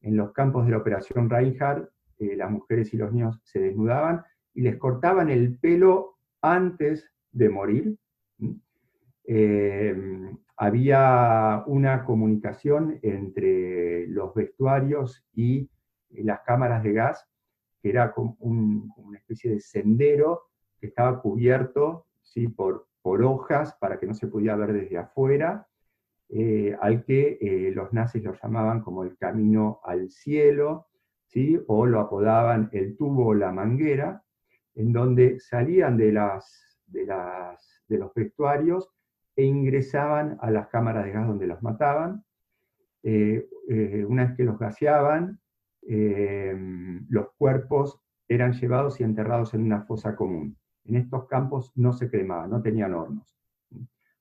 [0.00, 4.24] En los campos de la operación Reinhardt, eh, las mujeres y los niños se desnudaban
[4.54, 7.96] y les cortaban el pelo antes de morir.
[9.24, 9.94] Eh,
[10.56, 15.70] había una comunicación entre los vestuarios y
[16.10, 17.26] las cámaras de gas,
[17.80, 20.42] que era como, una especie de sendero
[20.78, 22.48] que estaba cubierto ¿sí?
[22.48, 25.66] por, por hojas para que no se pudiera ver desde afuera,
[26.28, 30.88] eh, al que eh, los nazis lo llamaban como el camino al cielo,
[31.26, 31.58] ¿sí?
[31.66, 34.22] o lo apodaban el tubo o la manguera,
[34.80, 38.90] en donde salían de, las, de, las, de los vestuarios
[39.36, 42.24] e ingresaban a las cámaras de gas donde los mataban.
[43.02, 43.48] Eh,
[44.06, 45.40] una vez que los gaseaban,
[45.82, 52.10] los cuerpos eran llevados y enterrados en una fosa común en estos campos no se
[52.10, 53.36] cremaba, no tenían hornos.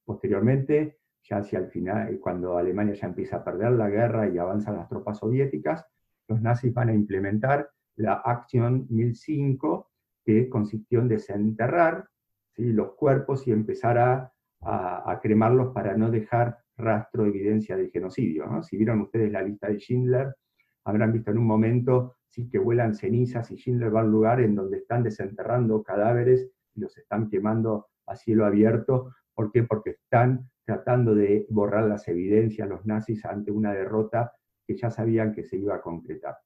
[0.05, 4.75] Posteriormente, ya hacia el final, cuando Alemania ya empieza a perder la guerra y avanzan
[4.75, 5.85] las tropas soviéticas,
[6.27, 9.88] los nazis van a implementar la Acción 1005,
[10.29, 12.07] que consistió en desenterrar
[12.55, 18.61] los cuerpos y empezar a, cremarlos para no dejar rastro, evidencia del genocidio.
[18.61, 20.35] Si vieron ustedes la lista de Schindler,
[20.83, 24.39] habrán visto en un momento sí que vuelan cenizas y Schindler va a un lugar
[24.39, 29.15] en donde están desenterrando cadáveres y los están quemando a cielo abierto.
[29.33, 29.63] ¿Por qué?
[29.63, 34.31] Porque están tratando de borrar las evidencias los nazis ante una derrota
[34.67, 36.37] que ya sabían que se iba a concretar.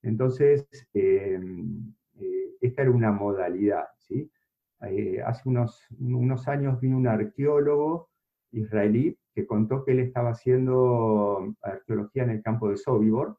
[0.00, 3.86] Entonces, em, eh, esta era una modalidad.
[3.98, 4.30] ¿sí?
[4.82, 8.10] Eh, hace unos, unos años vino un arqueólogo
[8.52, 13.38] israelí que contó que él estaba haciendo arqueología en el campo de Sobibor,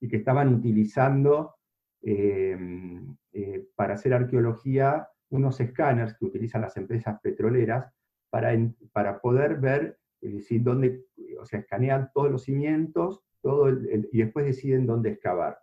[0.00, 1.54] y que estaban utilizando
[2.02, 7.92] em, eh, para hacer arqueología unos escáneres que utilizan las empresas petroleras
[8.30, 8.52] para,
[8.92, 11.04] para poder ver eh, si dónde,
[11.38, 15.58] o sea, escanean todos los cimientos todo y después deciden dónde excavar.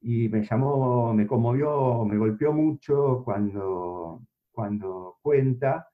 [0.00, 5.88] Y me llamó, me conmovió, me golpeó mucho cuando, cuando cuenta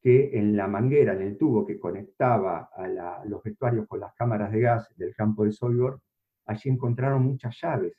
[0.00, 4.52] que en la manguera, en el tubo que conectaba a los vestuarios con las cámaras
[4.52, 6.00] de gas del campo de Solvor,
[6.46, 7.94] allí encontraron muchas llaves.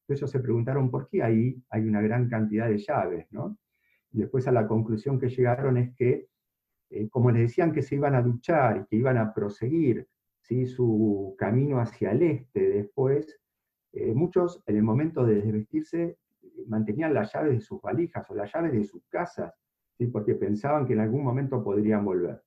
[0.00, 3.56] Entonces se preguntaron por qué ahí hay una gran cantidad de llaves, ¿no?
[4.10, 6.28] Después a la conclusión que llegaron es que,
[6.90, 10.06] eh, como les decían que se iban a duchar y que iban a proseguir
[10.42, 10.66] ¿sí?
[10.66, 13.40] su camino hacia el este después,
[13.92, 16.18] eh, muchos en el momento de desvestirse
[16.66, 19.52] mantenían las llaves de sus valijas o las llaves de sus casas,
[20.10, 22.42] porque pensaban que en algún momento podrían volver.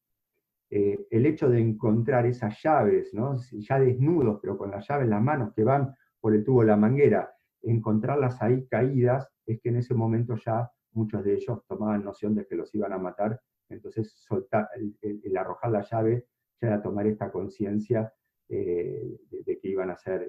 [0.70, 3.12] Eh, el hecho de encontrar esas llaves,
[3.52, 6.68] ya desnudos, pero con las llaves en las manos que van por el tubo de
[6.68, 7.32] la manguera,
[7.62, 12.46] encontrarlas ahí caídas, es que en ese momento ya muchos de ellos tomaban noción de
[12.46, 13.40] que los iban a matar,
[13.70, 14.68] entonces soltar,
[15.02, 16.26] el, arrojar la llave
[16.62, 18.12] ya era tomar esta conciencia
[18.50, 20.28] eh, de, que iban a ser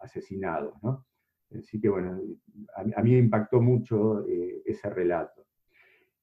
[0.00, 0.74] asesinados.
[1.56, 2.20] Así que bueno,
[2.76, 5.46] a, mí impactó mucho ese relato.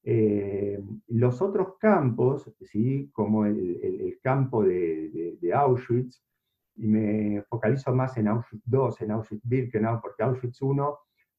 [0.05, 3.09] Eh, los otros campos, ¿sí?
[3.13, 6.21] como el, campo de, Auschwitz,
[6.76, 10.65] me focalizo más en Auschwitz II, en Auschwitz-Birkenau, porque Auschwitz I,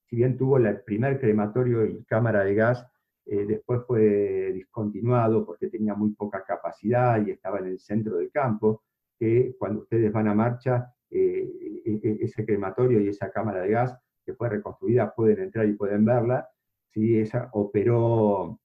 [0.04, 2.86] si bien tuvo el primer crematorio y cámara de gas,
[3.26, 8.30] eh, después fue discontinuado porque tenía muy poca capacidad y estaba en el centro del
[8.30, 8.82] campo,
[9.18, 13.70] que cuando ustedes van a marcha, eh, e, e, ese crematorio y esa cámara de
[13.70, 13.96] gas
[14.26, 16.48] que fue reconstruida pueden entrar y pueden verla,
[16.90, 17.18] ¿sí?
[17.18, 18.60] esa operó,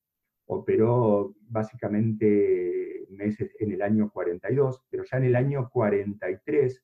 [0.48, 6.84] operó básicamente meses en el año 42, pero ya en el año 43,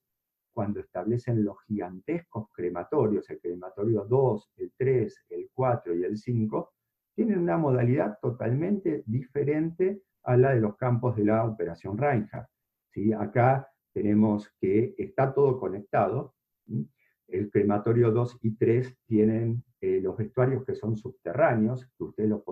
[0.54, 6.74] cuando establecen los gigantescos crematorios, el crematorio 2, el 3, el 4 y el 5,
[7.16, 12.50] tienen una modalidad totalmente diferente a la de los campos de la Operación Reinhardt.
[12.92, 13.14] ¿sí?
[13.14, 16.36] Acá tenemos que está todo conectado,
[17.30, 22.44] el crematorio 2 y 3 tienen eh, los vestuarios que son subterráneos, que ustedes lo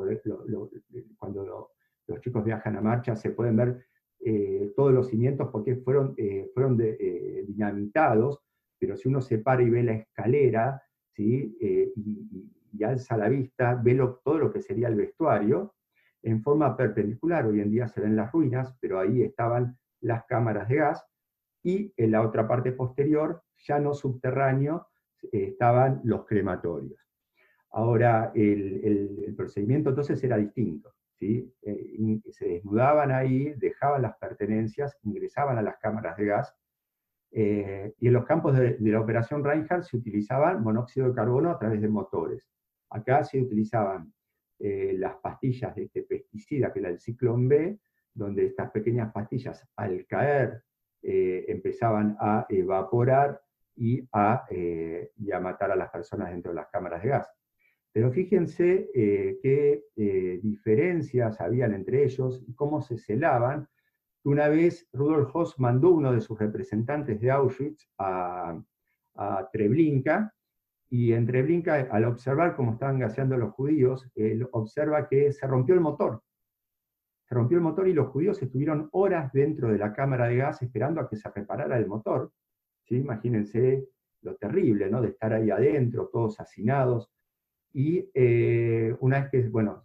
[1.17, 1.69] cuando
[2.07, 3.85] los chicos viajan a marcha se pueden ver
[4.21, 8.39] eh, todos los cimientos porque fueron, eh, fueron dinamitados,
[8.79, 10.81] pero si uno se para y ve la escalera
[11.11, 11.57] ¿sí?
[11.59, 15.75] y, alza la vista, ve todo lo que sería el vestuario
[16.21, 17.45] en forma perpendicular.
[17.45, 21.05] Hoy en día se ven las ruinas, pero ahí estaban las cámaras de gas,
[21.63, 24.87] y en la otra parte posterior, ya no subterráneo,
[25.23, 26.99] eh, estaban los crematorios.
[27.71, 30.93] Ahora, el, procedimiento entonces era distinto.
[31.17, 31.51] ¿sí?
[31.61, 36.55] Eh, se desnudaban ahí, dejaban las pertenencias, ingresaban a las cámaras de gas,
[37.31, 41.57] eh, y en los campos de, la operación Reinhardt se utilizaban monóxido de carbono a
[41.57, 42.47] través de motores.
[42.89, 44.13] Acá se utilizaban
[44.59, 47.77] las pastillas de este pesticida, que era el ciclón B,
[48.13, 50.63] donde estas pequeñas pastillas al caer
[51.03, 53.41] eh, empezaban a evaporar
[53.75, 57.29] y a, y a matar a las personas dentro de las cámaras de gas.
[57.91, 59.83] Pero fíjense qué
[60.41, 63.67] diferencias habían entre ellos y cómo se celaban.
[64.23, 68.59] Una vez Rudolf Hoss mandó uno de sus representantes de Auschwitz a,
[69.15, 70.33] a Treblinka,
[70.89, 75.73] y en Treblinka, al observar cómo estaban gaseando los judíos, él observa que se rompió
[75.73, 76.21] el motor.
[77.33, 81.01] Rompió el motor y los judíos estuvieron horas dentro de la cámara de gas esperando
[81.01, 82.31] a que se reparara el motor.
[82.83, 82.97] ¿Sí?
[82.97, 83.87] Imagínense
[84.21, 85.01] lo terrible, ¿no?
[85.01, 87.09] De estar ahí adentro, todos hacinados.
[87.73, 89.83] Y eh, una vez que, bueno,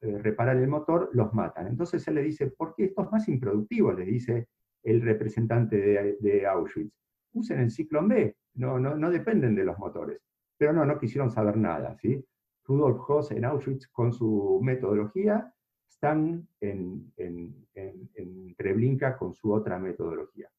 [0.00, 1.66] eh, reparan el motor, los matan.
[1.66, 3.92] Entonces él le dice, ¿por qué esto es más improductivo?
[3.92, 4.48] Le dice
[4.82, 6.92] el representante de, de Auschwitz.
[7.34, 10.20] Usen el ciclón B, no, no, no dependen de los motores.
[10.56, 11.96] Pero no, no quisieron saber nada.
[11.98, 12.24] ¿sí?
[12.64, 15.52] Rudolf Hoss en Auschwitz con su metodología,
[15.92, 20.50] están en, en, en, Treblinka con su otra metodología.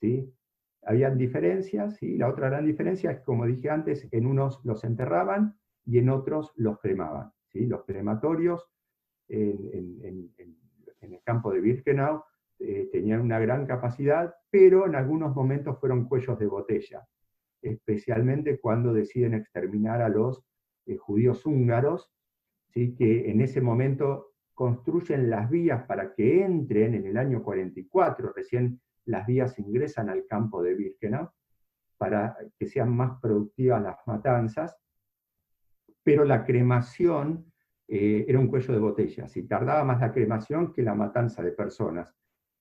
[0.00, 0.32] ¿sí?
[0.82, 2.16] Habían diferencias, ¿sí?
[2.16, 6.52] la otra gran diferencia es, como dije antes, en unos los enterraban y en otros
[6.56, 7.32] los cremaban.
[7.48, 7.66] ¿sí?
[7.66, 8.66] Los crematorios
[9.28, 10.32] en,
[11.00, 12.22] el campo de Birkenau
[12.58, 17.06] eh, tenían una gran capacidad, pero en algunos momentos fueron cuellos de botella
[17.62, 20.42] especialmente cuando deciden exterminar a los
[20.86, 22.10] eh, judíos húngaros,
[22.68, 22.94] ¿sí?
[22.94, 24.27] que en ese momento
[24.58, 30.26] construyen las vías para que entren en el año 44, recién las vías ingresan al
[30.26, 31.30] campo de Birkenau,
[31.96, 34.76] para que sean más productivas las matanzas,
[36.02, 37.52] pero la cremación
[37.86, 41.52] eh, era un cuello de botella, si tardaba más la cremación que la matanza de
[41.52, 42.12] personas.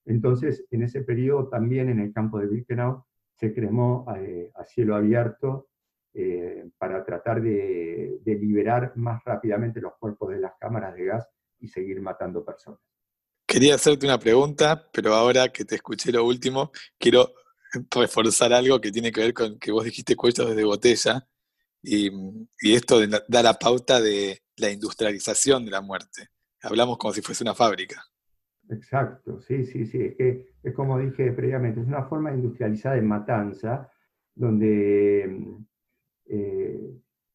[0.05, 4.95] Entonces, en ese periodo también en el campo de Birkenau se cremó eh, a cielo
[4.95, 5.69] abierto
[6.13, 11.27] eh, para tratar de, liberar más rápidamente los cuerpos de las cámaras de gas
[11.59, 12.79] y seguir matando personas.
[13.45, 17.33] Quería hacerte una pregunta, pero ahora que te escuché lo último, quiero
[17.91, 21.27] reforzar algo que tiene que ver con que vos dijiste cuellos de botella,
[21.81, 22.09] y,
[22.59, 26.27] y, esto da la pauta de la industrialización de la muerte.
[26.61, 28.03] Hablamos como si fuese una fábrica.
[28.69, 29.99] Exacto, sí, sí, sí.
[30.01, 33.89] Es que es como dije previamente, es una forma industrializada de matanza
[34.35, 35.23] donde
[36.25, 36.93] eh,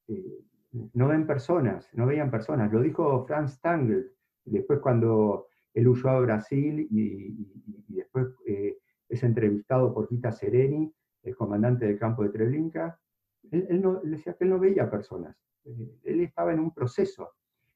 [0.08, 0.38] eh,
[0.72, 2.72] no ven personas, no veían personas.
[2.72, 4.10] Lo dijo Franz Tangl,
[4.44, 7.48] después cuando él huyó a Brasil y,
[7.88, 10.92] después eh, es entrevistado por Gita Sereni,
[11.22, 12.98] el comandante del campo de Treblinka,
[13.50, 17.32] él, no, decía que él no veía personas, él estaba en un proceso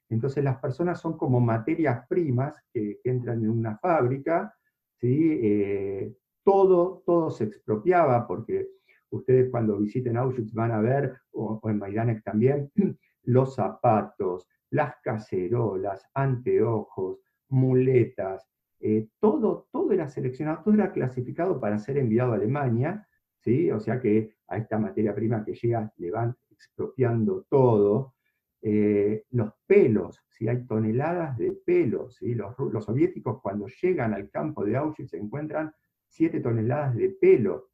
[0.09, 4.53] entonces las personas son como materias primas que, entran en una fábrica,
[4.99, 5.39] ¿sí?
[5.41, 8.69] Eh, todo, todo se expropiaba, porque
[9.09, 12.71] ustedes cuando visiten Auschwitz van a ver, o, en Majdanek también,
[13.23, 18.47] los zapatos, las cacerolas, anteojos, muletas,
[18.79, 23.07] eh, todo, todo era seleccionado, todo era clasificado para ser enviado a Alemania,
[23.39, 23.71] ¿sí?
[23.71, 28.13] o sea que a esta materia prima que llega le van expropiando todo,
[28.61, 34.75] eh, los pelos, si hay toneladas de pelos, los, soviéticos cuando llegan al campo de
[34.75, 35.71] Auschwitz encuentran
[36.07, 37.69] 7 toneladas de pelo,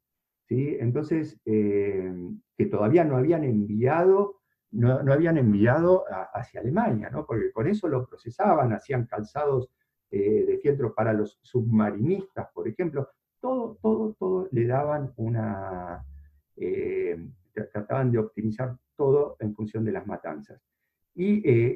[0.48, 0.76] ¿sí?
[0.80, 2.12] entonces eh,
[2.56, 4.40] que todavía no habían enviado,
[4.70, 7.26] no, habían enviado hacia Alemania, ¿no?
[7.26, 9.70] porque con eso lo procesaban, hacían calzados
[10.10, 13.08] eh, de fieltro para los submarinistas, por ejemplo,
[13.40, 16.04] todo, todo, todo le daban una,
[17.72, 20.60] trataban de optimizar todo en función de las matanzas.
[21.16, 21.74] Eh,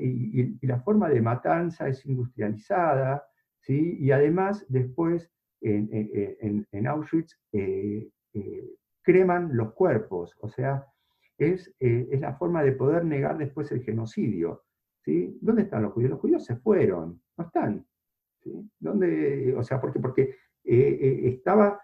[0.60, 3.24] y, la forma de matanza es industrializada,
[3.60, 3.96] ¿sí?
[4.00, 8.68] y además después en, en, Auschwitz eh, eh,
[9.02, 10.86] creman los cuerpos, o sea,
[11.36, 14.64] es, es, la forma de poder negar después el genocidio.
[15.04, 15.38] ¿sí?
[15.40, 16.10] ¿Dónde están los judíos?
[16.10, 17.86] Los judíos se fueron, no están.
[18.42, 18.52] ¿sí?
[18.78, 21.80] ¿Dónde, o sea, porque, porque estaba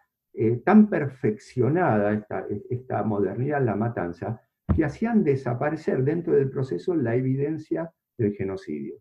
[0.64, 4.42] tan perfeccionada esta, esta modernidad la matanza
[4.74, 9.01] que hacían desaparecer dentro del proceso la evidencia del genocidio.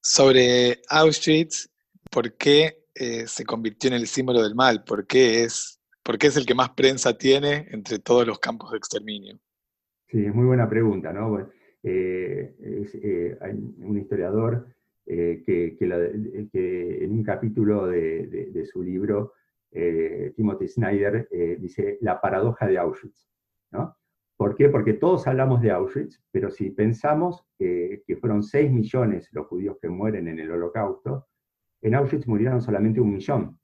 [0.00, 1.68] Sobre Auschwitz,
[2.10, 4.84] ¿por qué eh, se convirtió en el símbolo del mal?
[4.84, 8.72] ¿Por qué, es, ¿Por qué es el que más prensa tiene entre todos los campos
[8.72, 9.38] de exterminio?
[10.08, 11.38] Sí, es muy buena pregunta, ¿no?
[11.84, 14.66] Eh, eh, hay un historiador
[15.04, 19.34] que, en un capítulo de, de su libro,
[20.36, 21.28] Timothy Snyder,
[21.58, 23.28] dice la paradoja de Auschwitz,
[23.70, 23.96] ¿no?
[24.36, 24.68] ¿Por qué?
[24.68, 29.88] Porque todos hablamos de Auschwitz, pero si pensamos que fueron 6 millones los judíos que
[29.88, 31.28] mueren en el holocausto,
[31.80, 33.58] en Auschwitz murieron solamente un millón.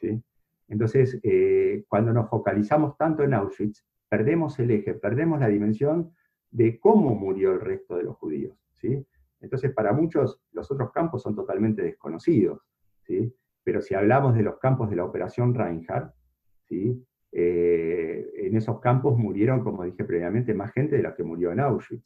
[0.00, 0.22] ¿sí?
[0.68, 6.12] Entonces, eh, cuando nos focalizamos tanto en Auschwitz, perdemos el eje, perdemos la dimensión
[6.50, 8.56] de cómo murió el resto de los judíos.
[8.72, 9.06] ¿sí?
[9.40, 12.62] Entonces, para muchos, los otros campos son totalmente desconocidos,
[13.02, 13.32] ¿sí?
[13.62, 16.14] Pero si hablamos de los campos de la Operación Reinhardt,
[16.62, 17.04] ¿sí?
[17.32, 21.60] Eh, en esos campos murieron, como dije previamente, más gente de la que murió en
[21.60, 22.04] Auschwitz.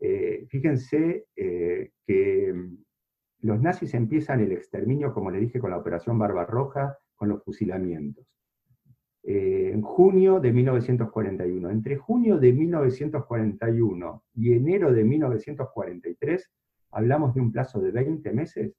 [0.00, 2.76] Eh, fíjense que mm,
[3.42, 8.26] los nazis empiezan el exterminio, como les dije, con la Operación Barbarroja, con los fusilamientos.
[9.22, 11.70] en junio de 1941.
[11.70, 16.50] Entre junio de 1941 y enero de 1943,
[16.90, 18.74] hablamos de un plazo de 20 meses,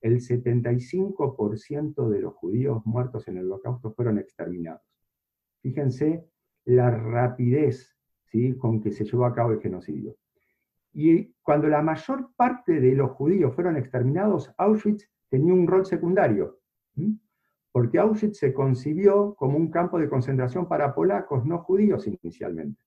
[0.00, 4.82] el 75% de los judíos muertos en el holocausto fueron exterminados.
[5.62, 6.24] Fíjense
[6.64, 8.56] la rapidez ¿sí?
[8.56, 10.16] con que se llevó a cabo el genocidio.
[10.92, 16.58] Y cuando la mayor parte de los judíos fueron exterminados, Auschwitz tenía un rol secundario,
[17.78, 22.82] porque Auschwitz se concibió como un campo de concentración para polacos no judíos inicialmente.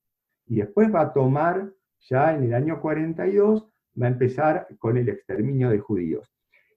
[0.47, 1.71] Y después va a tomar,
[2.09, 3.69] ya en el año 42,
[4.01, 6.29] va a empezar con el exterminio de judíos.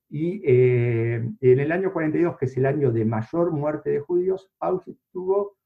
[0.09, 4.49] Y eh, en el año 42, que es el año de mayor muerte de judíos,
[4.61, 5.57] Auschwitz tuvo,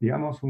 [0.00, 0.40] digamos,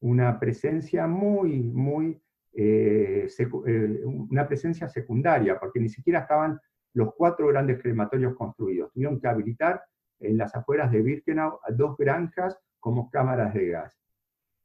[0.00, 2.20] una presencia muy, muy,
[2.52, 6.60] eh, eh, una presencia secundaria, porque ni siquiera estaban
[6.96, 8.90] los cuatro grandes crematorios construidos.
[8.92, 9.82] Tuvieron que habilitar
[10.18, 14.00] en las afueras de Birkenau dos granjas como cámaras de gas.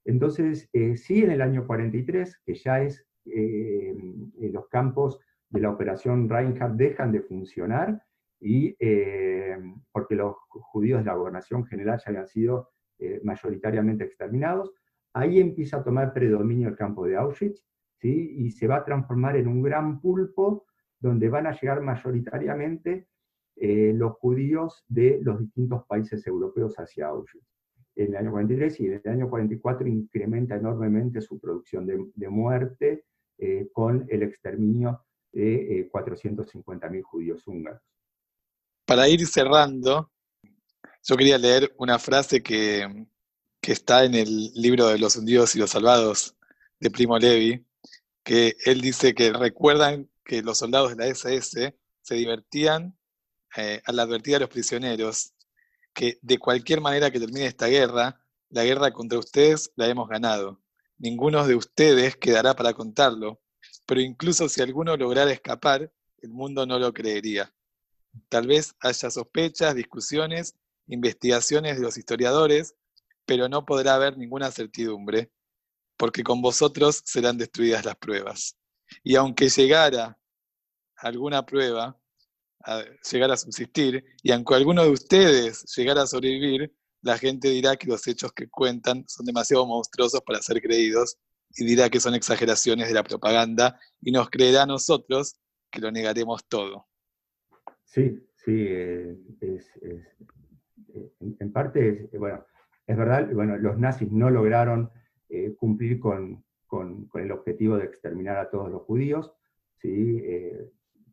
[0.05, 5.19] Entonces, sí, en el año 43, que ya es los campos
[5.49, 8.01] de la operación Reinhardt dejan de funcionar
[8.39, 9.57] y eh,
[9.91, 14.71] porque los judíos de la gobernación general ya habían sido eh, mayoritariamente exterminados.
[15.13, 17.65] Ahí empieza a tomar predominio el campo de Auschwitz
[17.99, 18.35] ¿sí?
[18.37, 20.65] y se va a transformar en un gran pulpo
[21.01, 23.07] donde van a llegar mayoritariamente
[23.57, 27.45] eh, los judíos de los distintos países europeos hacia Auschwitz.
[27.95, 33.03] En el año 43 y en el año 44 incrementa enormemente su producción de, muerte
[33.73, 37.81] con el exterminio de 450.000 eh, judíos húngaros.
[38.85, 40.11] Para ir cerrando,
[41.03, 43.07] yo quería leer una frase que,
[43.61, 46.35] que está en el libro de los hundidos y los salvados
[46.79, 47.65] de Primo Levi,
[48.23, 52.97] que él dice que recuerdan que los soldados de la SS se divertían
[53.57, 55.33] eh, al advertir a los prisioneros
[55.93, 58.17] que de cualquier manera que termine esta guerra,
[58.47, 60.61] la guerra contra ustedes la hemos ganado.
[60.97, 63.41] Ninguno de ustedes quedará para contarlo,
[63.85, 67.53] pero incluso si alguno lograra escapar, el mundo no lo creería.
[68.29, 70.55] Tal vez haya sospechas, discusiones,
[70.87, 72.75] investigaciones de los historiadores,
[73.25, 75.29] pero no podrá haber ninguna certidumbre,
[75.97, 78.55] porque con vosotros serán destruidas las pruebas.
[79.03, 80.17] Y aunque llegara
[81.01, 81.97] alguna prueba,
[82.63, 87.75] a, llegara a subsistir, y aunque alguno de ustedes llegara a sobrevivir, la gente dirá
[87.75, 91.17] que los hechos que cuentan son demasiado monstruosos para ser creídos
[91.55, 95.35] y dirá que son exageraciones de la propaganda y nos creerá a nosotros
[95.71, 96.87] que lo negaremos todo.
[97.83, 99.17] Sí, sí, eh,
[101.39, 102.45] en parte, es, bueno,
[102.85, 104.91] es verdad, bueno, los nazis no lograron
[105.29, 106.43] eh, cumplir con,
[107.15, 109.33] el objetivo de exterminar a todos los judíos,
[109.81, 110.23] ¿sí?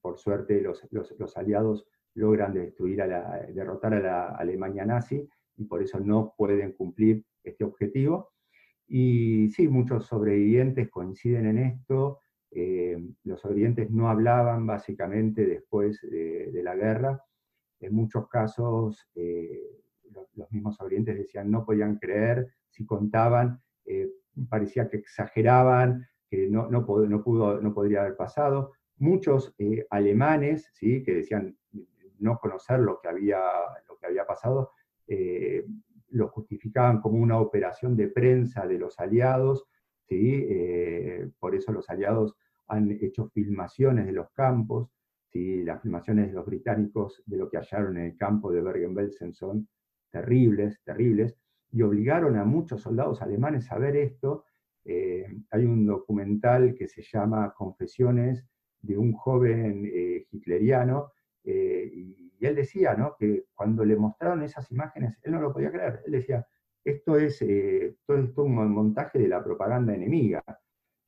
[0.09, 5.29] Por suerte los, aliados logran destruir a la, derrotar a la Alemania nazi
[5.59, 8.31] y por eso no pueden cumplir este objetivo.
[8.87, 12.21] Y sí, muchos sobrevivientes coinciden en esto.
[12.51, 17.23] Eh, los sobrevivientes no hablaban básicamente después de, la guerra.
[17.79, 19.61] En muchos casos, eh,
[20.11, 24.09] los, mismos sobrevivientes decían no podían creer, si contaban, eh,
[24.49, 28.73] parecía que exageraban, que no, no, no, pudo, no podría haber pasado.
[28.99, 29.55] Muchos
[29.91, 31.03] alemanes, ¿sí?
[31.03, 31.57] que decían
[32.19, 33.41] no conocer lo que había,
[33.89, 34.73] lo que había pasado,
[36.11, 39.67] lo justificaban como una operación de prensa de los aliados,
[40.09, 40.47] ¿sí?
[40.49, 42.37] Eh, por eso los aliados
[42.67, 44.91] han hecho filmaciones de los campos,
[45.27, 45.63] ¿sí?
[45.63, 49.69] las filmaciones de los británicos de lo que hallaron en el campo de Bergen-Belsen son
[50.11, 51.37] terribles, terribles,
[51.71, 54.45] y obligaron a muchos soldados alemanes a ver esto.
[54.85, 58.47] Eh, hay un documental que se llama Confesiones
[58.81, 61.13] de un joven eh, hitleriano,
[61.45, 63.17] y y él decía ¿no?
[63.19, 66.03] que cuando le mostraron esas imágenes, él no lo podía creer.
[66.07, 66.47] Él decía,
[66.85, 70.43] esto es, eh, todo esto un montaje de la propaganda enemiga.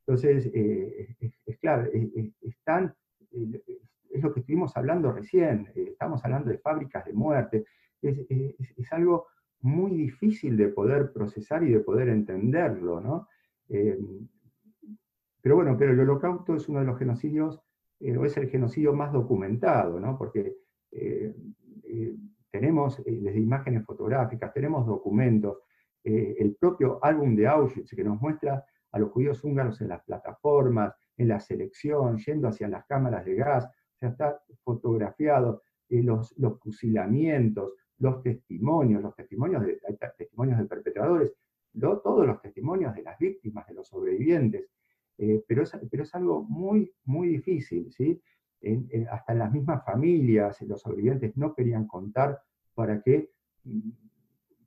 [0.01, 1.15] Entonces, eh,
[1.47, 7.13] es, claro, es, es, lo que estuvimos hablando recién, eh, estamos hablando de fábricas de
[7.13, 7.65] muerte,
[8.03, 9.29] es, algo
[9.61, 13.29] muy difícil de poder procesar y de poder entenderlo, ¿no?
[15.43, 17.61] Pero bueno, pero el holocausto es uno de los genocidios,
[18.01, 20.17] o es el genocidio más documentado, ¿no?
[20.17, 20.57] Porque
[20.91, 21.35] eh,
[21.85, 22.17] eh,
[22.51, 25.59] tenemos eh, desde imágenes fotográficas, tenemos documentos,
[26.03, 30.95] el propio álbum de Auschwitz que nos muestra a los judíos húngaros en las plataformas,
[31.17, 33.69] en la selección, yendo hacia las cámaras de gas,
[34.01, 39.81] o está fotografiado, eh, los, los fusilamientos, los testimonios, los testimonios de,
[40.17, 41.33] testimonios de perpetradores,
[41.79, 44.67] todos los testimonios de las víctimas, de los sobrevivientes,
[45.23, 48.19] eh, pero, es, pero es algo muy, muy difícil, ¿sí?
[49.11, 52.41] hasta las mismas familias, los sobrevivientes no querían contar
[52.75, 53.31] para que,
[53.65, 53.91] mm,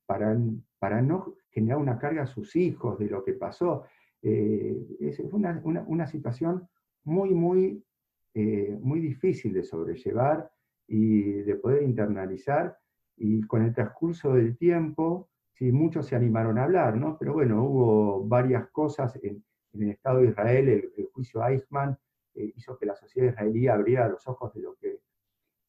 [0.05, 0.39] para,
[0.77, 3.85] para no generar una carga a sus hijos de lo que pasó.
[4.21, 6.67] Eh, es una, una, situación
[7.03, 7.83] muy, muy,
[8.35, 10.51] eh, muy difícil de sobrellevar
[10.87, 12.77] y de poder internalizar,
[13.17, 17.17] y con el transcurso del tiempo, sí, muchos se animaron a hablar, ¿no?
[17.17, 19.43] Pero bueno, hubo varias cosas en,
[19.81, 21.97] el Estado de Israel, el, juicio Eichmann
[22.35, 24.99] eh, hizo que la sociedad israelí abriera los ojos de lo que,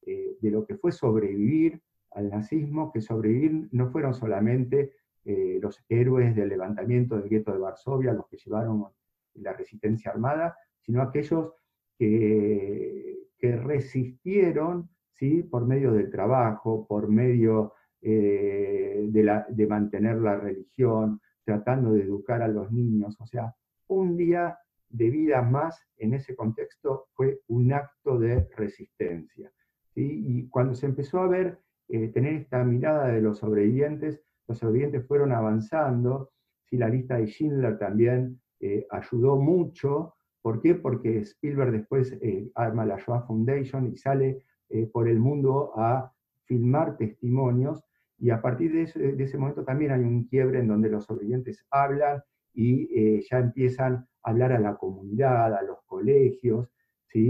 [0.04, 1.80] de lo que fue sobrevivir
[2.10, 4.92] al nazismo, que sobrevivir no fueron solamente
[5.24, 8.86] eh, los héroes del levantamiento del gueto de Varsovia, los que llevaron
[9.34, 11.52] la resistencia armada, sino aquellos
[11.98, 15.42] que, que resistieron ¿sí?
[15.42, 22.02] por medio del trabajo, por medio eh, de, la, de mantener la religión, tratando de
[22.02, 23.16] educar a los niños.
[23.18, 23.54] O sea,
[23.88, 24.58] un día
[24.88, 29.50] de vida más en ese contexto fue un acto de resistencia.
[29.96, 31.58] Y cuando se empezó a ver
[31.88, 36.30] eh, tener esta mirada de los sobrevivientes, los sobrevivientes fueron avanzando,
[36.64, 40.74] si la lista de Schindler también eh, ayudó mucho, ¿por qué?
[40.74, 44.44] Porque Spielberg después eh, arma la Shoah Foundation y sale
[44.92, 46.12] por el mundo a
[46.46, 47.84] filmar testimonios,
[48.18, 48.82] y a partir de
[49.22, 52.22] ese, momento también hay un quiebre en donde los sobrevivientes hablan
[52.54, 56.70] y ya empiezan a hablar a la comunidad, a los colegios,
[57.06, 57.20] ¿sí?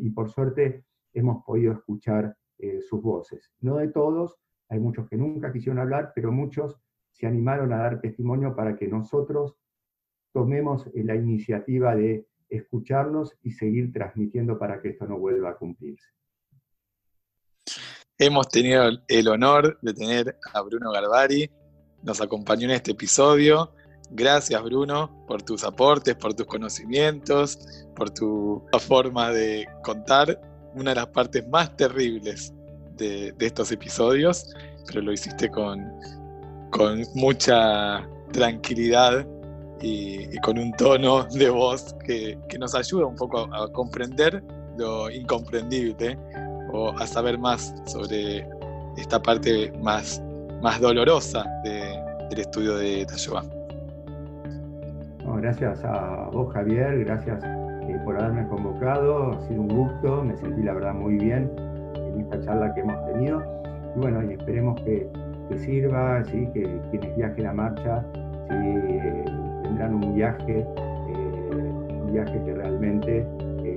[0.00, 3.50] y por suerte hemos podido escuchar eh, sus voces.
[3.60, 6.76] No de todos, hay muchos que nunca quisieron hablar, pero muchos
[7.10, 9.56] se animaron a dar testimonio para que nosotros
[10.32, 15.56] tomemos eh, la iniciativa de escucharlos y seguir transmitiendo para que esto no vuelva a
[15.56, 16.06] cumplirse.
[18.16, 21.50] Hemos tenido el honor de tener a Bruno Garbari,
[22.04, 23.72] nos acompañó en este episodio.
[24.14, 27.58] Gracias Bruno por tus aportes, por tus conocimientos,
[27.96, 30.38] por tu forma de contar
[30.74, 32.52] una de las partes más terribles
[32.96, 34.54] de, estos episodios,
[34.86, 35.90] pero lo hiciste con,
[36.70, 39.26] con mucha tranquilidad
[39.80, 44.42] y, con un tono de voz que, nos ayuda un poco a, comprender
[44.76, 46.18] lo incomprendible
[46.72, 48.46] o a saber más sobre
[48.98, 50.22] esta parte más,
[50.62, 53.61] más dolorosa del estudio de Tayoba.
[55.42, 60.62] Gracias a vos, Javier, gracias eh, por haberme convocado, ha sido un gusto, me sentí
[60.62, 61.50] la verdad muy bien
[61.96, 63.42] en esta charla que hemos tenido.
[63.96, 65.08] Y bueno, esperemos que,
[65.58, 66.48] sirva, ¿sí?
[66.54, 68.02] que quienes viajen a marcha
[68.48, 73.26] tendrán un viaje, eh, viaje que realmente eh,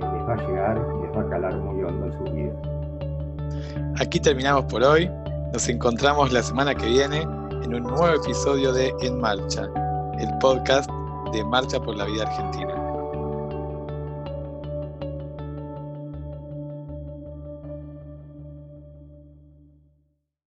[0.00, 2.52] va a llegar y les va a calar muy hondo en su vida.
[4.00, 5.10] Aquí terminamos por hoy.
[5.52, 9.68] Nos encontramos la semana que viene en un nuevo episodio de En Marcha,
[10.18, 10.90] el podcast
[11.32, 12.75] de Marcha por la Vida Argentina.